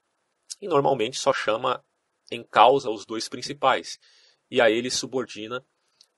[0.60, 1.84] e normalmente só chama
[2.30, 3.98] em causa os dois principais,
[4.50, 5.64] e a ele subordina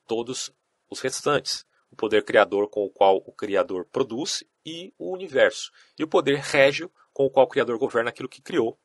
[0.07, 0.51] todos
[0.89, 6.05] os restantes o poder criador com o qual o Criador produz e o universo, e
[6.05, 8.79] o poder régio com o qual o Criador governa aquilo que criou,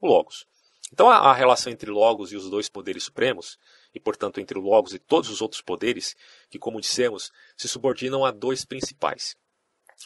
[0.00, 0.46] o Logos.
[0.92, 3.58] Então a, a relação entre Logos e os dois poderes supremos,
[3.94, 6.14] e portanto entre o Logos e todos os outros poderes,
[6.50, 9.36] que como dissemos, se subordinam a dois principais.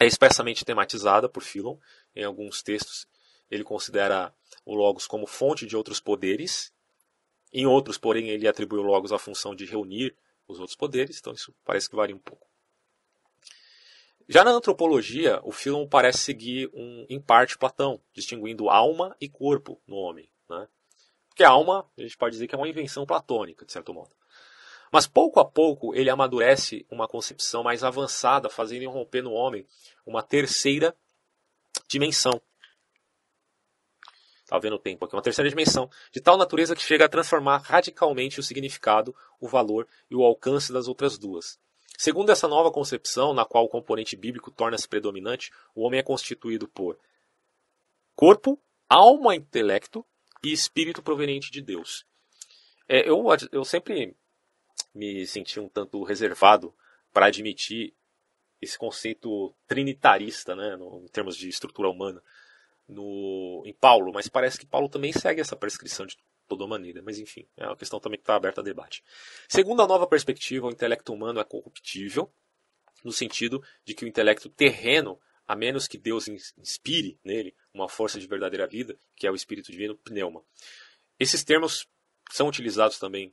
[0.00, 1.78] É expressamente tematizada por Philon
[2.14, 3.06] em alguns textos.
[3.50, 6.72] Ele considera o Logos como fonte de outros poderes.
[7.52, 10.14] Em outros, porém, ele atribui o Logos à função de reunir
[10.48, 12.46] os outros poderes, então isso parece que varia um pouco.
[14.28, 19.80] Já na antropologia, o Philon parece seguir um, em parte Platão, distinguindo alma e corpo
[19.86, 20.28] no homem.
[20.48, 20.66] Né?
[21.28, 24.10] Porque a alma, a gente pode dizer que é uma invenção platônica, de certo modo.
[24.90, 29.66] Mas pouco a pouco ele amadurece uma concepção mais avançada, fazendo irromper no homem
[30.04, 30.96] uma terceira
[31.88, 32.40] dimensão,
[34.46, 37.58] Está vendo o tempo aqui, uma terceira dimensão, de tal natureza que chega a transformar
[37.58, 41.58] radicalmente o significado, o valor e o alcance das outras duas.
[41.98, 46.68] Segundo essa nova concepção, na qual o componente bíblico torna-se predominante, o homem é constituído
[46.68, 46.96] por
[48.14, 48.56] corpo,
[48.88, 50.06] alma, intelecto
[50.44, 52.06] e espírito proveniente de Deus.
[52.88, 54.16] É, eu, eu sempre
[54.94, 56.72] me senti um tanto reservado
[57.12, 57.96] para admitir
[58.62, 62.22] esse conceito trinitarista, né, no, em termos de estrutura humana
[62.88, 67.02] no, em Paulo, mas parece que Paulo também segue essa prescrição de toda maneira.
[67.02, 69.02] Mas enfim, é uma questão também que está aberta a debate.
[69.48, 72.30] Segundo a nova perspectiva, o intelecto humano é corruptível,
[73.04, 78.18] no sentido de que o intelecto terreno, a menos que Deus inspire nele uma força
[78.18, 80.42] de verdadeira vida, que é o Espírito Divino, pneuma.
[81.18, 81.86] Esses termos
[82.30, 83.32] são utilizados também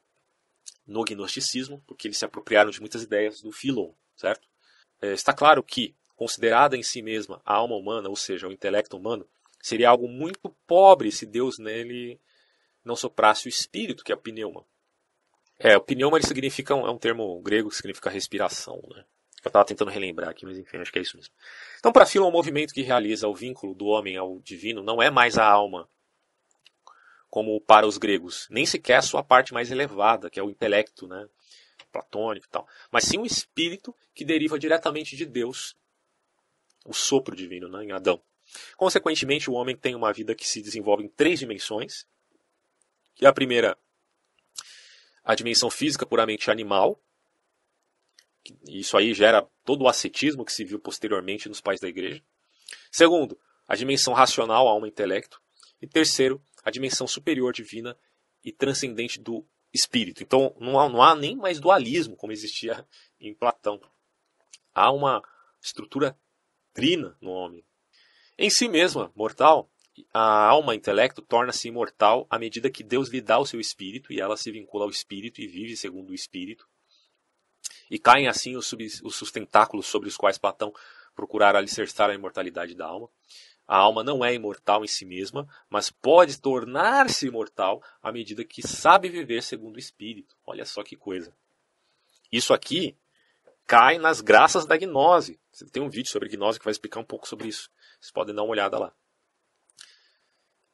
[0.86, 4.48] no gnosticismo, porque eles se apropriaram de muitas ideias do Philon, certo?
[5.02, 8.96] É, está claro que, considerada em si mesma a alma humana, ou seja, o intelecto
[8.96, 9.28] humano,
[9.64, 12.20] seria algo muito pobre se Deus nele
[12.84, 14.66] não soprasse o espírito, que é o pneuma.
[15.58, 19.06] É, o pneuma ele significa, é um termo grego que significa respiração, né?
[19.42, 21.34] Eu estava tentando relembrar aqui, mas enfim, acho que é isso mesmo.
[21.80, 25.10] Então, para Philon, o movimento que realiza o vínculo do homem ao divino não é
[25.10, 25.88] mais a alma,
[27.30, 31.08] como para os gregos, nem sequer a sua parte mais elevada, que é o intelecto,
[31.08, 31.28] né?
[31.92, 35.76] platônico e tal, mas sim o espírito que deriva diretamente de Deus,
[36.86, 37.84] o sopro divino né?
[37.84, 38.22] em Adão.
[38.78, 42.06] Consequentemente, o homem tem uma vida que se desenvolve em três dimensões.
[43.20, 43.78] E a primeira,
[45.24, 47.02] a dimensão física puramente animal.
[48.68, 52.22] Isso aí gera todo o ascetismo que se viu posteriormente nos pais da igreja.
[52.92, 55.42] Segundo, a dimensão racional, alma-intelecto.
[55.82, 57.98] E terceiro, a dimensão superior divina
[58.44, 60.22] e transcendente do espírito.
[60.22, 62.88] Então não há, não há nem mais dualismo como existia
[63.20, 63.82] em Platão.
[64.74, 65.22] Há uma
[65.62, 66.18] estrutura
[66.74, 67.66] trina no homem.
[68.38, 69.70] Em si mesma, mortal,
[70.14, 74.20] a alma intelecto torna-se imortal à medida que Deus lhe dá o seu espírito e
[74.20, 76.68] ela se vincula ao espírito e vive segundo o espírito.
[77.90, 80.74] E caem assim os, sub, os sustentáculos sobre os quais Platão
[81.16, 83.08] procurara alicerçar a imortalidade da alma.
[83.68, 88.68] A alma não é imortal em si mesma, mas pode tornar-se imortal à medida que
[88.68, 90.36] sabe viver segundo o espírito.
[90.46, 91.34] Olha só que coisa.
[92.32, 92.98] Isso aqui
[93.66, 95.40] cai nas graças da gnose.
[95.72, 97.70] Tem um vídeo sobre gnose que vai explicar um pouco sobre isso.
[98.04, 98.94] Vocês podem dar uma olhada lá.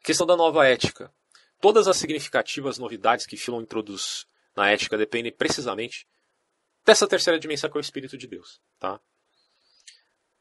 [0.04, 1.14] Questão da nova ética.
[1.62, 6.08] Todas as significativas novidades que Philon introduz na ética dependem precisamente
[6.84, 9.00] dessa terceira dimensão que é o Espírito de Deus, tá?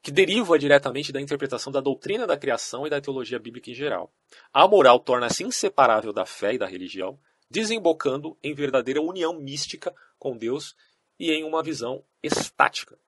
[0.01, 4.11] que deriva diretamente da interpretação da doutrina da criação e da teologia bíblica em geral.
[4.51, 7.21] A moral torna-se inseparável da fé e da religião,
[7.51, 10.75] desembocando em verdadeira união mística com Deus
[11.19, 12.99] e em uma visão estática.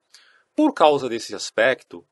[0.55, 2.05] Por causa desse aspecto,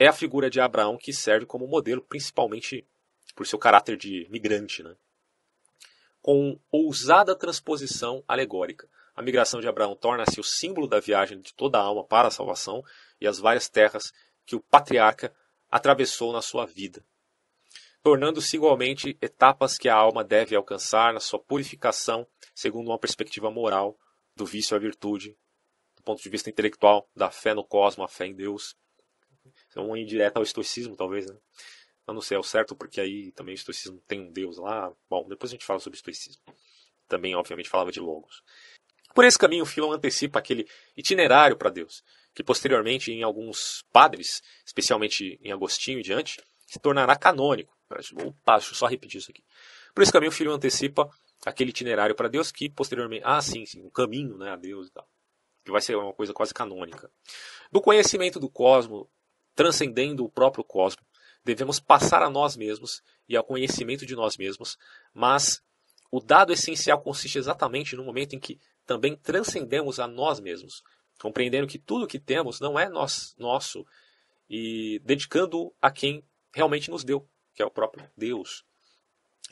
[0.00, 2.88] é a figura de Abraão que serve como modelo, principalmente
[3.36, 4.96] por seu caráter de migrante, né?
[6.22, 8.88] com ousada transposição alegórica.
[9.14, 12.30] A migração de Abraão torna-se o símbolo da viagem de toda a alma para a
[12.30, 12.82] salvação
[13.20, 14.10] e as várias terras
[14.46, 15.34] que o patriarca
[15.70, 17.04] atravessou na sua vida,
[18.02, 23.98] tornando-se igualmente etapas que a alma deve alcançar na sua purificação, segundo uma perspectiva moral
[24.34, 25.36] do vício à virtude,
[25.94, 28.74] do ponto de vista intelectual, da fé no cosmos, a fé em Deus,
[29.76, 31.36] é uma indireta ao estoicismo, talvez, né?
[32.06, 34.92] Eu não sei ao certo, porque aí também o estoicismo tem um deus lá.
[35.08, 36.42] Bom, depois a gente fala sobre estoicismo.
[37.06, 38.42] Também, obviamente, falava de logos.
[39.14, 42.02] Por esse caminho, o Philon antecipa aquele itinerário para Deus,
[42.34, 47.76] que posteriormente, em alguns padres, especialmente em Agostinho e diante, se tornará canônico.
[48.24, 49.44] Opa, deixa eu só repetir isso aqui.
[49.94, 51.10] Por esse caminho, o Philon antecipa
[51.44, 53.22] aquele itinerário para Deus que posteriormente.
[53.24, 55.08] Ah, sim, sim, o caminho né, a Deus e tal.
[55.64, 57.10] Que vai ser uma coisa quase canônica.
[57.72, 59.08] Do conhecimento do cosmos
[59.60, 61.04] transcendendo o próprio cosmos,
[61.44, 64.78] devemos passar a nós mesmos e ao conhecimento de nós mesmos,
[65.12, 65.62] mas
[66.10, 70.82] o dado essencial consiste exatamente no momento em que também transcendemos a nós mesmos,
[71.20, 73.84] compreendendo que tudo que temos não é nós, nosso
[74.48, 78.64] e dedicando a quem realmente nos deu, que é o próprio Deus.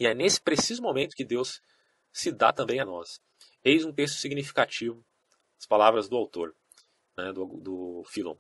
[0.01, 1.61] E é nesse preciso momento que Deus
[2.11, 3.21] se dá também a nós.
[3.63, 5.05] Eis um texto significativo,
[5.59, 6.57] as palavras do autor,
[7.15, 8.39] né, do, do Filon.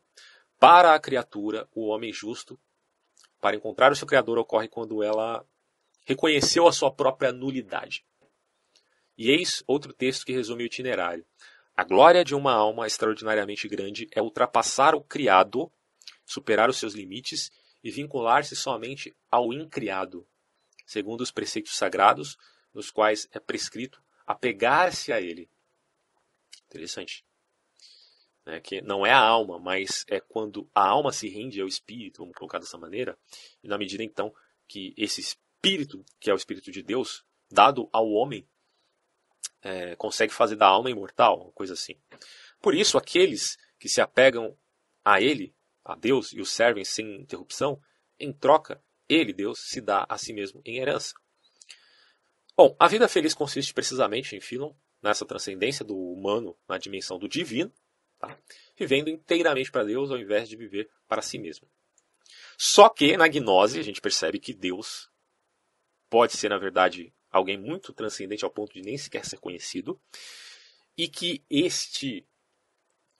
[0.59, 2.59] Para a criatura, o homem justo,
[3.41, 5.47] para encontrar o seu Criador, ocorre quando ela
[6.05, 8.05] reconheceu a sua própria nulidade.
[9.17, 11.25] E eis outro texto que resume o itinerário.
[11.77, 15.71] A glória de uma alma extraordinariamente grande é ultrapassar o criado,
[16.27, 17.53] superar os seus limites
[17.85, 20.27] e vincular-se somente ao incriado,
[20.85, 22.37] segundo os preceitos sagrados,
[22.75, 25.49] nos quais é prescrito apegar-se a ele.
[26.67, 27.28] Interessante
[28.49, 32.21] né, que não é a alma, mas é quando a alma se rende ao espírito,
[32.23, 33.17] vamos colocar dessa maneira,
[33.63, 34.35] e na medida então
[34.67, 38.49] que esse espírito, que é o espírito de Deus, dado ao homem,
[39.61, 41.95] é, consegue fazer da alma imortal, coisa assim.
[42.63, 44.57] Por isso, aqueles que se apegam
[45.05, 47.79] a ele, a Deus, e o servem sem interrupção,
[48.19, 51.15] em troca, ele, Deus, se dá a si mesmo em herança.
[52.57, 54.73] Bom, a vida feliz consiste precisamente em Philon,
[55.03, 57.73] nessa transcendência do humano na dimensão do divino,
[58.19, 58.37] Tá?
[58.77, 61.69] Vivendo inteiramente para Deus ao invés de viver para si mesmo.
[62.57, 65.09] Só que na gnose a gente percebe que Deus
[66.11, 70.01] pode ser, na verdade, alguém muito transcendente ao ponto de nem sequer ser conhecido,
[70.97, 72.27] e que este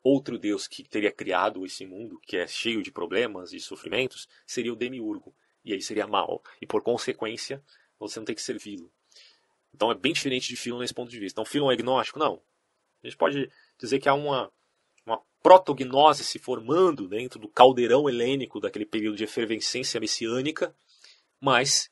[0.03, 4.73] outro Deus que teria criado esse mundo, que é cheio de problemas e sofrimentos, seria
[4.73, 5.35] o demiurgo,
[5.65, 7.63] e ele seria mal, e por consequência,
[7.99, 8.91] você não tem que servi-lo.
[9.75, 11.41] Então é bem diferente de Philon nesse ponto de vista.
[11.41, 12.19] Então Philon é agnóstico?
[12.19, 12.43] Não.
[13.03, 14.51] A gente pode dizer que há uma, uma
[15.43, 20.75] protognose se formando dentro do caldeirão helênico daquele período de efervescência messiânica,
[21.41, 21.91] mas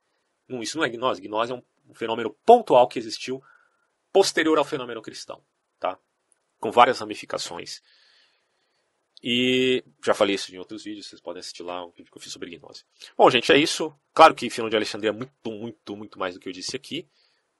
[0.48, 1.20] não, isso não é gnose.
[1.20, 1.62] Gnose é um,
[1.94, 3.42] fenômeno pontual que existiu
[4.12, 5.42] posterior ao fenômeno cristão,
[5.78, 5.98] tá?
[6.58, 7.80] com várias ramificações.
[9.22, 12.22] E já falei isso em outros vídeos, vocês podem assistir lá um vídeo que eu
[12.22, 12.84] fiz sobre gnose.
[13.16, 13.94] Bom, gente, é isso.
[14.12, 17.08] Claro que Filão de Alexandria é muito, muito, muito mais do que eu disse aqui.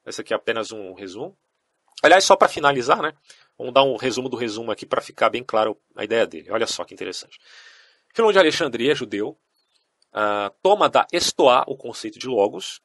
[0.05, 1.37] Esse aqui é apenas um resumo.
[2.03, 3.13] Aliás, só para finalizar, né?
[3.59, 6.51] Vamos dar um resumo do resumo aqui para ficar bem claro a ideia dele.
[6.51, 7.39] Olha só que interessante.
[8.15, 9.39] Filão de Alexandria, judeu,
[10.13, 12.81] uh, toma da Estoá o conceito de logos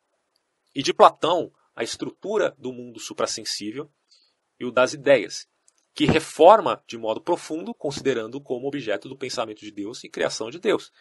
[0.74, 3.90] e de Platão a estrutura do mundo suprassensível
[4.60, 5.48] e o das ideias,
[5.94, 10.60] que reforma de modo profundo, considerando como objeto do pensamento de Deus e criação de
[10.60, 10.92] Deus.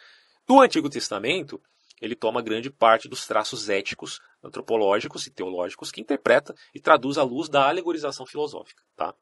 [0.47, 1.61] Do Antigo Testamento,
[2.01, 7.23] ele toma grande parte dos traços éticos, antropológicos e teológicos que interpreta e traduz à
[7.23, 8.83] luz da alegorização filosófica.
[8.95, 9.13] Tá?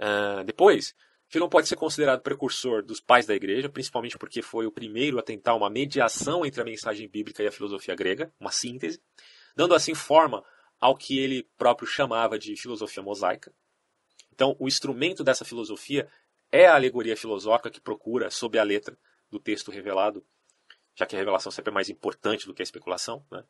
[0.00, 0.94] Uh, depois,
[1.28, 5.22] Filon pode ser considerado precursor dos pais da igreja, principalmente porque foi o primeiro a
[5.22, 9.00] tentar uma mediação entre a mensagem bíblica e a filosofia grega, uma síntese,
[9.54, 10.44] dando assim forma
[10.80, 13.52] ao que ele próprio chamava de filosofia mosaica.
[14.32, 16.08] Então, o instrumento dessa filosofia
[16.52, 18.96] é a alegoria filosófica que procura, sob a letra
[19.30, 20.24] do texto revelado,
[20.96, 23.44] já que a revelação sempre é mais importante do que a especulação, né?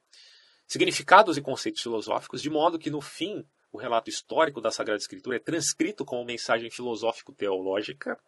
[0.67, 5.37] significados e conceitos filosóficos, de modo que, no fim, o relato histórico da Sagrada Escritura
[5.37, 8.19] é transcrito como mensagem filosófico-teológica.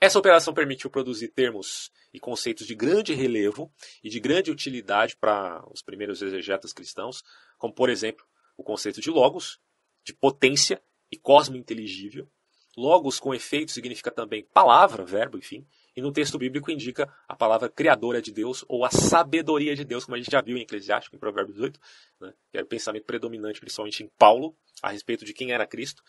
[0.00, 3.72] Essa operação permitiu produzir termos e conceitos de grande relevo
[4.02, 7.22] e de grande utilidade para os primeiros exegetas cristãos,
[7.56, 8.24] como, por exemplo,
[8.56, 9.60] o conceito de logos,
[10.04, 12.28] de potência e cosmo inteligível.
[12.76, 15.66] Logos com efeito significa também palavra, verbo, enfim.
[15.98, 20.04] E no texto bíblico indica a palavra criadora de Deus ou a sabedoria de Deus,
[20.04, 21.80] como a gente já viu em Eclesiástico, em Provérbios 8,
[22.20, 26.00] né, que era o pensamento predominante, principalmente em Paulo, a respeito de quem era Cristo.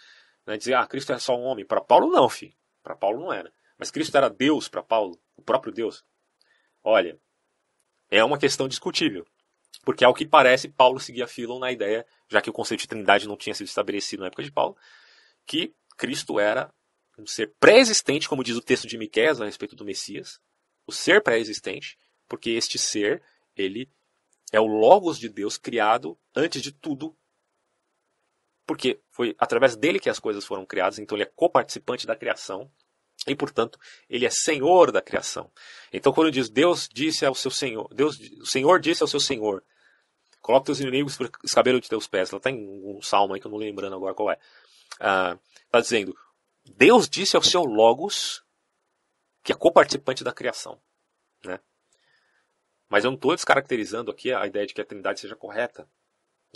[0.45, 1.65] Né, dizer, ah, Cristo era só um homem.
[1.65, 2.53] Para Paulo, não, filho.
[2.83, 3.51] Para Paulo não era.
[3.79, 6.05] Mas Cristo era Deus para Paulo, o próprio Deus.
[6.83, 7.19] Olha,
[8.11, 9.25] é uma questão discutível.
[9.83, 13.27] Porque, ao que parece, Paulo seguia Philon na ideia, já que o conceito de trindade
[13.27, 14.77] não tinha sido estabelecido na época de Paulo,
[15.47, 16.71] que Cristo era
[17.19, 20.39] um ser pré-existente, como diz o texto de Miqueias a respeito do Messias,
[20.87, 21.97] o ser pré-existente,
[22.27, 23.21] porque este ser,
[23.55, 23.89] ele
[24.51, 27.15] é o Logos de Deus criado antes de tudo,
[28.65, 32.71] porque foi através dele que as coisas foram criadas, então ele é coparticipante da criação,
[33.27, 33.77] e portanto
[34.09, 35.51] ele é senhor da criação.
[35.91, 39.63] Então quando diz Deus disse ao seu senhor, Deus, o Senhor disse ao seu senhor,
[40.41, 42.29] coloque teus inimigos por escabelo de teus pés.
[42.29, 44.37] Ela está em um salmo aí que eu não lembrando agora qual é.
[44.93, 45.37] Está
[45.71, 46.15] ah, dizendo,
[46.65, 48.43] Deus disse ao seu Logos
[49.43, 50.79] que é coparticipante da criação.
[51.43, 51.59] Né?
[52.89, 55.89] Mas eu não estou descaracterizando aqui a ideia de que a trindade seja correta.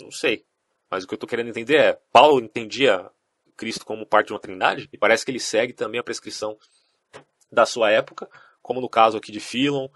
[0.00, 0.44] Não sei.
[0.90, 3.10] Mas o que eu estou querendo entender é, Paulo entendia
[3.56, 6.58] Cristo como parte de uma trindade, e parece que ele segue também a prescrição
[7.50, 8.28] da sua época,
[8.60, 9.88] como no caso aqui de Filon,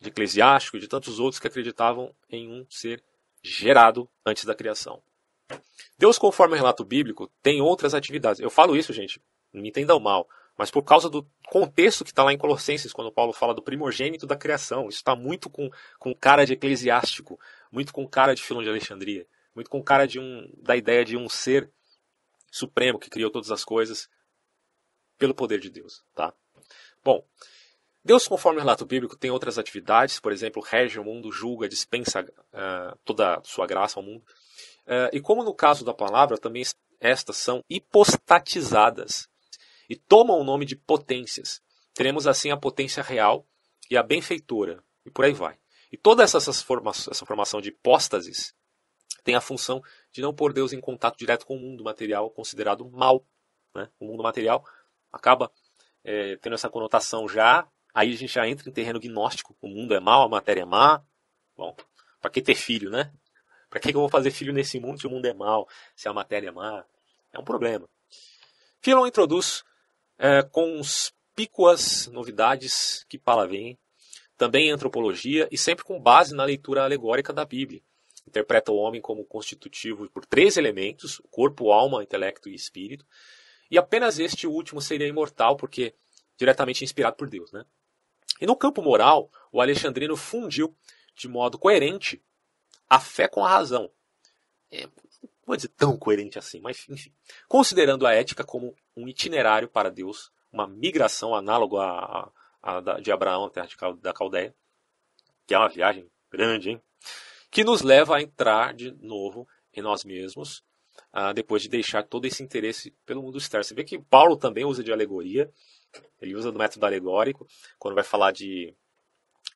[0.00, 3.02] de Eclesiástico e de tantos outros que acreditavam em um ser
[3.42, 5.02] gerado antes da criação.
[5.98, 8.40] Deus, conforme o relato bíblico, tem outras atividades.
[8.40, 9.20] Eu falo isso, gente,
[9.52, 13.10] não me entendam mal, mas por causa do contexto que está lá em Colossenses, quando
[13.10, 14.88] Paulo fala do primogênito da criação.
[14.88, 17.40] Isso está muito com, com cara de eclesiástico,
[17.72, 21.16] muito com cara de Filão de Alexandria, muito com cara de um, da ideia de
[21.16, 21.70] um ser
[22.50, 24.08] supremo que criou todas as coisas
[25.16, 26.32] pelo poder de Deus, tá?
[27.02, 27.24] Bom,
[28.04, 32.20] Deus, conforme o relato bíblico, tem outras atividades, por exemplo, rege o mundo, julga, dispensa
[32.22, 34.22] uh, toda a sua graça ao mundo.
[34.86, 36.62] Uh, e como no caso da palavra, também
[36.98, 39.28] estas são hipostatizadas
[39.90, 41.60] e tomam o nome de potências.
[41.92, 43.44] Teremos assim a potência real
[43.90, 45.58] e a benfeitora, e por aí vai.
[45.90, 48.54] E toda essa, formação, essa formação de hipóstases
[49.24, 49.82] tem a função
[50.12, 53.26] de não pôr Deus em contato direto com o mundo material considerado mal.
[53.74, 53.90] Né?
[53.98, 54.64] O mundo material
[55.12, 55.50] acaba
[56.04, 59.56] é, tendo essa conotação já, aí a gente já entra em terreno gnóstico.
[59.60, 61.02] O mundo é mal, a matéria é má.
[61.56, 61.74] Bom,
[62.20, 63.12] para que ter filho, né?
[63.68, 66.12] Para que eu vou fazer filho nesse mundo se o mundo é mal, se a
[66.12, 66.84] matéria é má?
[67.32, 67.88] É um problema.
[68.80, 69.64] Philon introduz
[70.20, 73.76] é, conspícuas novidades que para vem,
[74.36, 77.82] também em antropologia e sempre com base na leitura alegórica da Bíblia
[78.30, 83.04] interpreta o homem como constitutivo por três elementos: corpo, alma, intelecto e espírito.
[83.70, 85.94] E apenas este último seria imortal, porque
[86.36, 87.52] diretamente inspirado por Deus.
[87.52, 87.64] Né?
[88.40, 90.74] E no campo moral, o alexandrino fundiu
[91.14, 92.22] de modo coerente
[92.88, 93.90] a fé com a razão.
[94.70, 94.88] É,
[95.46, 97.12] vou dizer tão coerente assim, mas enfim.
[97.48, 102.30] Considerando a ética como um itinerário para Deus, uma migração análogo à,
[102.62, 103.68] à, à de Abraão à terra
[104.00, 104.54] da Caldeia,
[105.46, 106.82] que é uma viagem grande, hein?
[107.50, 110.62] que nos leva a entrar de novo em nós mesmos,
[111.12, 113.64] uh, depois de deixar todo esse interesse pelo mundo externo.
[113.64, 115.52] Você vê que Paulo também usa de alegoria,
[116.20, 117.46] ele usa do método alegórico,
[117.78, 118.74] quando vai falar de,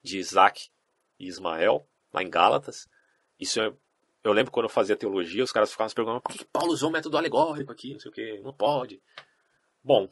[0.03, 0.69] de Isaac
[1.19, 2.89] e Ismael, lá em Gálatas.
[3.39, 3.73] Isso é,
[4.25, 6.89] eu lembro quando eu fazia teologia, os caras ficavam se perguntando por que Paulo usou
[6.89, 9.01] o método alegórico aqui, não sei o que, não pode.
[9.83, 10.11] Bom,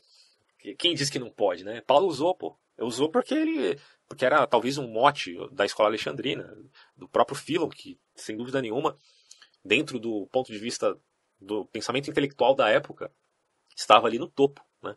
[0.79, 1.81] quem diz que não pode, né?
[1.81, 2.57] Paulo usou, pô.
[2.79, 6.55] Usou porque ele porque era talvez um mote da escola alexandrina,
[6.95, 8.95] do próprio Philon, que sem dúvida nenhuma,
[9.65, 10.95] dentro do ponto de vista
[11.41, 13.11] do pensamento intelectual da época,
[13.75, 14.63] estava ali no topo.
[14.83, 14.95] Né?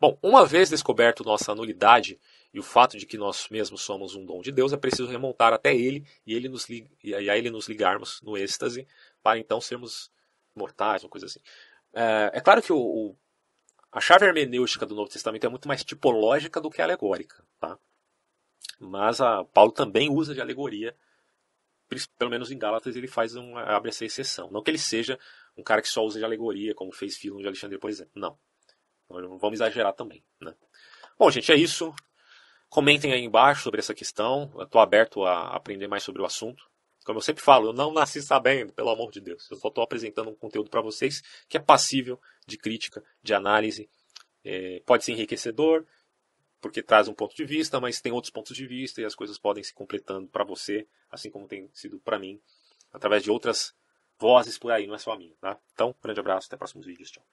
[0.00, 2.18] Bom, uma vez descoberto nossa nulidade
[2.52, 5.52] e o fato de que nós mesmos somos um dom de Deus, é preciso remontar
[5.52, 8.86] até Ele e, ele nos, e a Ele nos ligarmos no êxtase
[9.22, 10.10] para então sermos
[10.54, 11.40] mortais, uma coisa assim.
[11.92, 13.16] É, é claro que o, o,
[13.92, 17.44] a chave hermenêutica do Novo Testamento é muito mais tipológica do que alegórica.
[17.60, 17.78] Tá?
[18.80, 20.94] Mas a Paulo também usa de alegoria,
[22.18, 24.50] pelo menos em Gálatas ele faz um, abre essa exceção.
[24.50, 25.18] Não que ele seja
[25.56, 28.12] um cara que só usa de alegoria, como fez Filon de Alexandre, por exemplo.
[28.14, 28.38] Não.
[29.08, 30.24] Não vamos exagerar também.
[30.40, 30.54] Né?
[31.18, 31.92] Bom, gente, é isso.
[32.70, 34.48] Comentem aí embaixo sobre essa questão.
[34.60, 36.70] Estou aberto a aprender mais sobre o assunto.
[37.04, 39.50] Como eu sempre falo, eu não nasci sabendo, pelo amor de Deus.
[39.50, 43.90] Eu só estou apresentando um conteúdo para vocês que é passível de crítica, de análise.
[44.44, 45.84] É, pode ser enriquecedor,
[46.60, 49.36] porque traz um ponto de vista, mas tem outros pontos de vista e as coisas
[49.36, 52.40] podem se completando para você, assim como tem sido para mim,
[52.92, 53.74] através de outras
[54.16, 55.34] vozes por aí, não é só a minha.
[55.40, 55.58] Tá?
[55.72, 57.24] Então, grande abraço, até próximos vídeos, tchau.